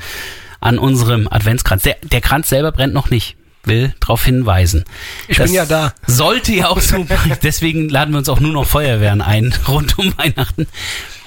an 0.59 0.77
unserem 0.77 1.27
Adventskranz. 1.27 1.81
Der, 1.81 1.97
der 2.03 2.21
Kranz 2.21 2.49
selber 2.49 2.73
brennt 2.73 2.93
noch 2.93 3.09
nicht. 3.09 3.37
Will 3.63 3.95
darauf 4.01 4.23
hinweisen. 4.23 4.85
Ich 5.27 5.39
bin 5.39 5.51
ja 5.51 5.65
da. 5.65 5.95
Sollte 6.05 6.53
ja 6.53 6.67
auch 6.67 6.79
so. 6.79 7.07
Deswegen 7.41 7.89
laden 7.89 8.13
wir 8.13 8.19
uns 8.19 8.29
auch 8.29 8.39
nur 8.39 8.53
noch 8.53 8.67
Feuerwehren 8.67 9.23
ein 9.23 9.51
rund 9.67 9.97
um 9.97 10.15
Weihnachten. 10.15 10.67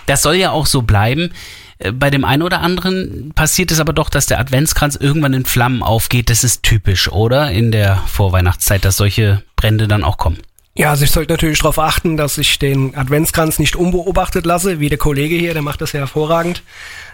Das 0.09 0.23
soll 0.23 0.35
ja 0.37 0.51
auch 0.51 0.66
so 0.66 0.83
bleiben. 0.83 1.33
Äh, 1.79 1.92
Bei 1.92 2.11
dem 2.11 2.25
einen 2.25 2.42
oder 2.42 2.61
anderen 2.61 3.33
passiert 3.35 3.71
es 3.71 3.79
aber 3.79 3.92
doch, 3.92 4.11
dass 4.11 4.27
der 4.27 4.40
Adventskranz 4.40 4.97
irgendwann 4.97 5.35
in 5.35 5.44
Flammen 5.44 5.83
aufgeht. 5.83 6.31
Das 6.31 6.42
ist 6.44 6.62
typisch, 6.62 7.11
oder? 7.12 7.51
In 7.51 7.71
der 7.71 8.03
Vorweihnachtszeit, 8.07 8.85
dass 8.85 8.97
solche 8.97 9.42
Brände 9.57 9.87
dann 9.87 10.03
auch 10.05 10.16
kommen. 10.18 10.38
Ja, 10.75 10.90
also 10.90 11.05
ich 11.05 11.11
sollte 11.11 11.33
natürlich 11.33 11.59
darauf 11.59 11.79
achten, 11.81 12.16
dass 12.16 12.38
ich 12.38 12.59
den 12.61 12.94
Adventskranz 12.97 13.59
nicht 13.59 13.75
unbeobachtet 13.75 14.47
lasse, 14.47 14.79
wie 14.79 14.88
der 14.88 14.99
Kollege 14.99 15.35
hier, 15.35 15.53
der 15.53 15.62
macht 15.62 15.81
das 15.81 15.90
ja 15.90 15.99
hervorragend, 15.99 16.62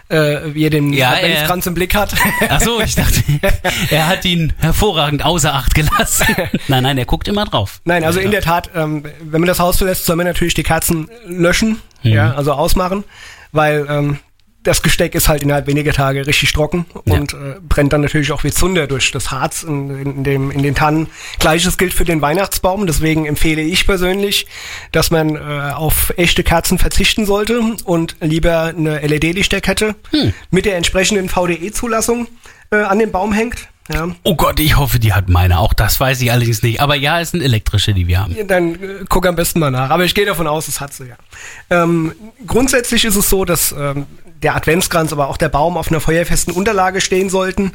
äh, 0.07 0.53
wie 0.53 0.65
er 0.65 0.69
den 0.69 0.93
Ja, 0.93 1.13
Adventskranz 1.13 1.65
im 1.65 1.73
Blick 1.73 1.95
hat. 1.95 2.13
Ach 2.47 2.61
so, 2.61 2.79
ich 2.79 2.93
dachte, 2.93 3.23
er 3.89 4.05
hat 4.07 4.23
ihn 4.23 4.53
hervorragend 4.59 5.25
außer 5.25 5.51
Acht 5.51 5.73
gelassen. 5.73 6.27
Nein, 6.67 6.83
nein, 6.83 6.97
er 6.99 7.05
guckt 7.05 7.27
immer 7.27 7.45
drauf. 7.45 7.81
Nein, 7.85 8.03
also 8.03 8.19
in 8.19 8.29
der 8.29 8.41
Tat, 8.41 8.69
ähm, 8.75 9.03
wenn 9.23 9.41
man 9.41 9.47
das 9.47 9.59
Haus 9.59 9.77
verlässt, 9.79 10.05
soll 10.05 10.15
man 10.15 10.27
natürlich 10.27 10.53
die 10.53 10.61
Kerzen 10.63 11.09
löschen, 11.25 11.79
ja, 12.13 12.33
also 12.33 12.53
ausmachen, 12.53 13.03
weil 13.51 13.85
ähm, 13.89 14.19
das 14.65 14.81
Gesteck 14.81 15.13
ist 15.13 15.29
halt 15.29 15.43
innerhalb 15.43 15.67
weniger 15.67 15.93
Tage 15.93 16.25
richtig 16.25 16.51
trocken 16.51 16.85
und 17.05 17.33
äh, 17.33 17.55
brennt 17.61 17.93
dann 17.93 18.01
natürlich 18.01 18.31
auch 18.31 18.43
wie 18.43 18.51
Zunder 18.51 18.87
durch 18.87 19.11
das 19.11 19.31
Harz 19.31 19.63
in, 19.63 19.89
in, 19.91 20.23
dem, 20.23 20.49
in 20.49 20.63
den 20.63 20.73
Tannen. 20.73 21.07
Gleiches 21.39 21.77
gilt 21.77 21.93
für 21.93 22.03
den 22.03 22.21
Weihnachtsbaum, 22.21 22.87
deswegen 22.87 23.25
empfehle 23.25 23.61
ich 23.61 23.85
persönlich, 23.85 24.47
dass 24.91 25.11
man 25.11 25.35
äh, 25.35 25.39
auf 25.73 26.13
echte 26.17 26.43
Kerzen 26.43 26.79
verzichten 26.79 27.25
sollte 27.25 27.61
und 27.85 28.15
lieber 28.21 28.73
eine 28.75 28.99
LED-Lichterkette 28.99 29.95
mit 30.49 30.65
der 30.65 30.77
entsprechenden 30.77 31.29
VDE-Zulassung 31.29 32.27
äh, 32.71 32.77
an 32.77 32.97
den 32.97 33.11
Baum 33.11 33.33
hängt. 33.33 33.69
Ja. 33.93 34.07
Oh 34.23 34.35
Gott, 34.35 34.59
ich 34.59 34.77
hoffe, 34.77 34.97
die 34.97 35.13
hat 35.13 35.29
meine. 35.29 35.59
Auch 35.59 35.73
das 35.73 35.99
weiß 35.99 36.21
ich 36.21 36.31
allerdings 36.31 36.63
nicht. 36.63 36.79
Aber 36.79 36.95
ja, 36.95 37.21
es 37.21 37.31
sind 37.31 37.41
elektrische, 37.41 37.93
die 37.93 38.07
wir 38.07 38.19
haben. 38.19 38.35
Dann 38.47 38.75
äh, 38.75 39.05
guck 39.07 39.27
am 39.27 39.35
besten 39.35 39.59
mal 39.59 39.69
nach. 39.69 39.91
Aber 39.91 40.05
ich 40.05 40.15
gehe 40.15 40.25
davon 40.25 40.47
aus, 40.47 40.67
es 40.67 40.81
hat 40.81 40.93
sie 40.93 41.05
ja. 41.05 41.15
Ähm, 41.69 42.13
grundsätzlich 42.47 43.05
ist 43.05 43.15
es 43.15 43.29
so, 43.29 43.45
dass 43.45 43.75
ähm, 43.77 44.07
der 44.41 44.55
Adventskranz, 44.55 45.13
aber 45.13 45.29
auch 45.29 45.37
der 45.37 45.49
Baum 45.49 45.77
auf 45.77 45.89
einer 45.89 45.99
feuerfesten 45.99 46.53
Unterlage 46.53 46.99
stehen 46.99 47.29
sollten. 47.29 47.73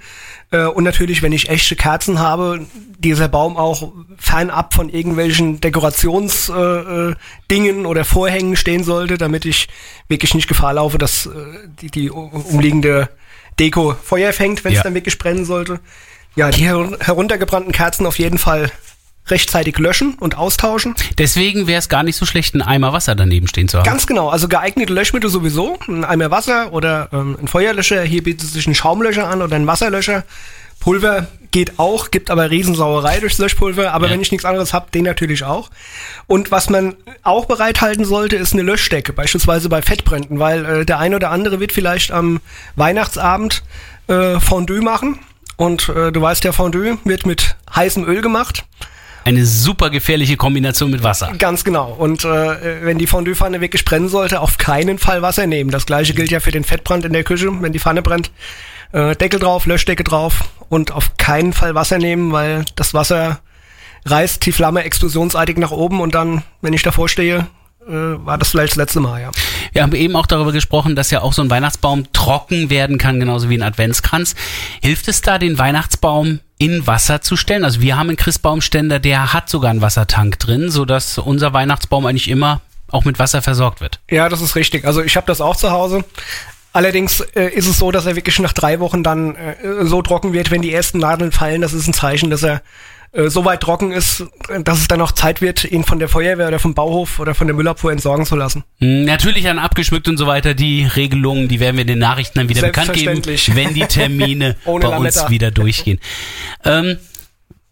Äh, 0.50 0.64
und 0.64 0.82
natürlich, 0.82 1.22
wenn 1.22 1.32
ich 1.32 1.48
echte 1.48 1.76
Kerzen 1.76 2.18
habe, 2.18 2.66
dieser 2.98 3.28
Baum 3.28 3.56
auch 3.56 3.92
fernab 4.18 4.74
von 4.74 4.88
irgendwelchen 4.88 5.60
Dekorationsdingen 5.60 7.12
äh, 7.12 7.16
Dingen 7.50 7.86
oder 7.86 8.04
Vorhängen 8.04 8.56
stehen 8.56 8.82
sollte, 8.82 9.16
damit 9.16 9.44
ich 9.44 9.68
wirklich 10.08 10.34
nicht 10.34 10.48
Gefahr 10.48 10.74
laufe, 10.74 10.98
dass 10.98 11.26
äh, 11.26 11.30
die, 11.80 11.90
die 11.90 12.10
umliegende 12.10 13.08
Deko 13.58 13.94
Feuer 14.02 14.32
fängt, 14.32 14.64
wenn 14.64 14.72
es 14.72 14.78
Ja. 14.78 14.82
dann 14.84 14.94
wirklich 14.94 15.18
brennen 15.18 15.44
sollte. 15.44 15.80
Ja, 16.36 16.50
die 16.50 16.62
her 16.62 16.90
heruntergebrannten 17.00 17.72
Kerzen 17.72 18.06
auf 18.06 18.18
jeden 18.18 18.38
Fall 18.38 18.70
rechtzeitig 19.26 19.78
löschen 19.78 20.14
und 20.18 20.36
austauschen. 20.36 20.94
Deswegen 21.18 21.66
wäre 21.66 21.78
es 21.78 21.88
gar 21.88 22.02
nicht 22.02 22.16
so 22.16 22.26
schlecht, 22.26 22.54
einen 22.54 22.62
Eimer 22.62 22.92
Wasser 22.92 23.14
daneben 23.14 23.46
stehen 23.48 23.68
zu 23.68 23.78
haben. 23.78 23.84
Ganz 23.84 24.06
genau, 24.06 24.28
also 24.28 24.48
geeignete 24.48 24.92
Löschmittel 24.92 25.30
sowieso, 25.30 25.78
ein 25.88 26.04
Eimer 26.04 26.30
Wasser 26.30 26.72
oder 26.72 27.08
ähm, 27.12 27.36
ein 27.40 27.46
Feuerlöscher, 27.48 28.02
hier 28.02 28.22
bietet 28.22 28.48
sich 28.48 28.66
ein 28.66 28.74
Schaumlöscher 28.74 29.28
an 29.28 29.42
oder 29.42 29.56
ein 29.56 29.66
Wasserlöscher. 29.66 30.24
Pulver 30.80 31.28
geht 31.50 31.78
auch, 31.78 32.10
gibt 32.10 32.30
aber 32.30 32.50
Riesensauerei 32.50 33.18
durchs 33.20 33.38
Löschpulver, 33.38 33.92
aber 33.92 34.06
Ja. 34.06 34.12
wenn 34.12 34.20
ich 34.20 34.30
nichts 34.30 34.44
anderes 34.44 34.72
habe, 34.72 34.90
den 34.92 35.04
natürlich 35.04 35.44
auch. 35.44 35.70
Und 36.26 36.50
was 36.50 36.70
man 36.70 36.96
auch 37.22 37.44
bereithalten 37.46 38.04
sollte, 38.04 38.36
ist 38.36 38.52
eine 38.52 38.62
Löschdecke, 38.62 39.12
beispielsweise 39.12 39.68
bei 39.68 39.82
Fettbränden, 39.82 40.38
weil 40.38 40.64
äh, 40.64 40.86
der 40.86 40.98
eine 40.98 41.16
oder 41.16 41.30
andere 41.30 41.60
wird 41.60 41.72
vielleicht 41.72 42.12
am 42.12 42.40
Weihnachtsabend 42.76 43.62
äh, 44.08 44.38
Fondue 44.40 44.80
machen. 44.80 45.18
Und 45.56 45.88
äh, 45.90 46.10
du 46.12 46.22
weißt 46.22 46.44
ja, 46.44 46.52
Fondue 46.52 46.98
wird 47.04 47.26
mit 47.26 47.56
heißem 47.74 48.04
Öl 48.08 48.22
gemacht. 48.22 48.64
Eine 49.24 49.44
super 49.44 49.90
gefährliche 49.90 50.38
Kombination 50.38 50.90
mit 50.90 51.02
Wasser. 51.02 51.30
Ganz 51.38 51.62
genau. 51.62 51.92
Und 51.92 52.24
äh, 52.24 52.84
wenn 52.86 52.96
die 52.96 53.06
Fondue-Pfanne 53.06 53.60
wirklich 53.60 53.84
brennen 53.84 54.08
sollte, 54.08 54.40
auf 54.40 54.56
keinen 54.56 54.98
Fall 54.98 55.20
Wasser 55.20 55.46
nehmen. 55.46 55.70
Das 55.70 55.84
gleiche 55.84 56.14
gilt 56.14 56.30
ja 56.30 56.40
für 56.40 56.52
den 56.52 56.64
Fettbrand 56.64 57.04
in 57.04 57.12
der 57.12 57.22
Küche, 57.22 57.48
wenn 57.60 57.72
die 57.72 57.78
Pfanne 57.78 58.00
brennt. 58.00 58.30
Äh, 58.92 59.14
Deckel 59.16 59.40
drauf, 59.40 59.66
Löschdecke 59.66 60.04
drauf 60.04 60.44
und 60.68 60.92
auf 60.92 61.16
keinen 61.16 61.52
Fall 61.52 61.74
Wasser 61.74 61.98
nehmen, 61.98 62.32
weil 62.32 62.64
das 62.76 62.94
Wasser 62.94 63.40
reißt 64.04 64.44
die 64.46 64.52
Flamme 64.52 64.82
explosionsartig 64.84 65.58
nach 65.58 65.70
oben 65.70 66.00
und 66.00 66.14
dann, 66.14 66.42
wenn 66.60 66.72
ich 66.72 66.82
davor 66.82 67.08
stehe, 67.08 67.46
äh, 67.86 67.92
war 67.92 68.38
das 68.38 68.50
vielleicht 68.50 68.72
das 68.72 68.76
letzte 68.76 69.00
Mal, 69.00 69.20
ja. 69.20 69.30
Wir 69.72 69.82
haben 69.82 69.94
eben 69.94 70.16
auch 70.16 70.26
darüber 70.26 70.52
gesprochen, 70.52 70.96
dass 70.96 71.10
ja 71.10 71.22
auch 71.22 71.32
so 71.32 71.42
ein 71.42 71.50
Weihnachtsbaum 71.50 72.12
trocken 72.12 72.70
werden 72.70 72.98
kann, 72.98 73.20
genauso 73.20 73.48
wie 73.48 73.56
ein 73.56 73.62
Adventskranz. 73.62 74.34
Hilft 74.82 75.08
es 75.08 75.22
da, 75.22 75.38
den 75.38 75.58
Weihnachtsbaum 75.58 76.40
in 76.58 76.86
Wasser 76.86 77.20
zu 77.20 77.36
stellen? 77.36 77.64
Also 77.64 77.80
wir 77.80 77.96
haben 77.96 78.08
einen 78.08 78.16
Christbaumständer, 78.16 78.98
der 78.98 79.32
hat 79.32 79.48
sogar 79.48 79.70
einen 79.70 79.80
Wassertank 79.80 80.38
drin, 80.38 80.70
sodass 80.70 81.18
unser 81.18 81.52
Weihnachtsbaum 81.52 82.06
eigentlich 82.06 82.28
immer 82.28 82.60
auch 82.90 83.04
mit 83.04 83.18
Wasser 83.18 83.42
versorgt 83.42 83.80
wird. 83.80 84.00
Ja, 84.10 84.28
das 84.28 84.40
ist 84.40 84.56
richtig. 84.56 84.84
Also 84.84 85.02
ich 85.02 85.16
habe 85.16 85.26
das 85.26 85.40
auch 85.40 85.56
zu 85.56 85.70
Hause. 85.70 86.04
Allerdings 86.72 87.20
äh, 87.34 87.48
ist 87.48 87.66
es 87.66 87.78
so, 87.78 87.90
dass 87.90 88.06
er 88.06 88.16
wirklich 88.16 88.38
nach 88.38 88.52
drei 88.52 88.78
Wochen 88.80 89.02
dann 89.02 89.34
äh, 89.34 89.84
so 89.84 90.02
trocken 90.02 90.32
wird, 90.32 90.50
wenn 90.50 90.62
die 90.62 90.72
ersten 90.72 90.98
Nadeln 90.98 91.32
fallen. 91.32 91.62
Das 91.62 91.72
ist 91.72 91.88
ein 91.88 91.94
Zeichen, 91.94 92.30
dass 92.30 92.44
er 92.44 92.62
äh, 93.12 93.28
so 93.28 93.44
weit 93.44 93.60
trocken 93.60 93.90
ist, 93.90 94.24
dass 94.62 94.78
es 94.78 94.86
dann 94.86 95.00
auch 95.00 95.10
Zeit 95.10 95.40
wird, 95.40 95.64
ihn 95.64 95.82
von 95.82 95.98
der 95.98 96.08
Feuerwehr 96.08 96.46
oder 96.46 96.60
vom 96.60 96.74
Bauhof 96.74 97.18
oder 97.18 97.34
von 97.34 97.48
der 97.48 97.56
Müllabfuhr 97.56 97.90
entsorgen 97.90 98.24
zu 98.24 98.36
lassen. 98.36 98.62
Hm, 98.78 99.04
Natürlich 99.04 99.44
dann 99.44 99.58
abgeschmückt 99.58 100.06
und 100.06 100.16
so 100.16 100.28
weiter. 100.28 100.54
Die 100.54 100.84
Regelungen, 100.84 101.48
die 101.48 101.58
werden 101.58 101.76
wir 101.76 101.82
in 101.82 101.88
den 101.88 101.98
Nachrichten 101.98 102.38
dann 102.38 102.48
wieder 102.48 102.62
bekannt 102.62 102.92
geben, 102.92 103.22
wenn 103.54 103.74
die 103.74 103.86
Termine 103.86 104.56
bei 104.64 104.96
uns 104.96 105.28
wieder 105.28 105.50
durchgehen. 105.50 105.98
Ähm, 106.64 106.98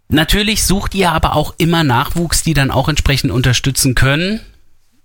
natürlich 0.09 0.65
sucht 0.65 0.97
ihr 0.97 1.13
aber 1.13 1.37
auch 1.37 1.55
immer 1.59 1.85
Nachwuchs, 1.85 2.43
die 2.43 2.55
dann 2.55 2.73
auch 2.73 2.89
entsprechend 2.89 3.31
unterstützen 3.31 3.95
können. 3.95 4.41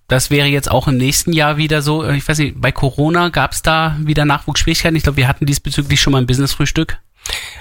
Das 0.07 0.29
wäre 0.29 0.47
jetzt 0.47 0.69
auch 0.69 0.87
im 0.87 0.97
nächsten 0.97 1.33
Jahr 1.33 1.57
wieder 1.57 1.81
so. 1.81 2.07
Ich 2.09 2.27
weiß 2.27 2.37
nicht, 2.39 2.59
bei 2.59 2.71
Corona 2.71 3.29
gab 3.29 3.53
es 3.53 3.61
da 3.61 3.95
wieder 3.99 4.25
Nachwuchsschwierigkeiten. 4.25 4.95
Ich 4.95 5.03
glaube, 5.03 5.17
wir 5.17 5.27
hatten 5.27 5.45
diesbezüglich 5.45 6.01
schon 6.01 6.13
mal 6.13 6.19
ein 6.19 6.27
Business-Frühstück. 6.27 6.99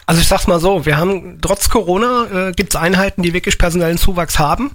Also 0.07 0.21
ich 0.21 0.27
sag's 0.27 0.49
mal 0.49 0.59
so, 0.59 0.85
wir 0.85 0.97
haben 0.97 1.39
trotz 1.41 1.69
Corona 1.69 2.49
äh, 2.49 2.53
gibt's 2.53 2.75
Einheiten, 2.75 3.23
die 3.23 3.33
wirklich 3.33 3.59
personellen 3.59 3.97
Zuwachs 3.97 4.39
haben. 4.39 4.73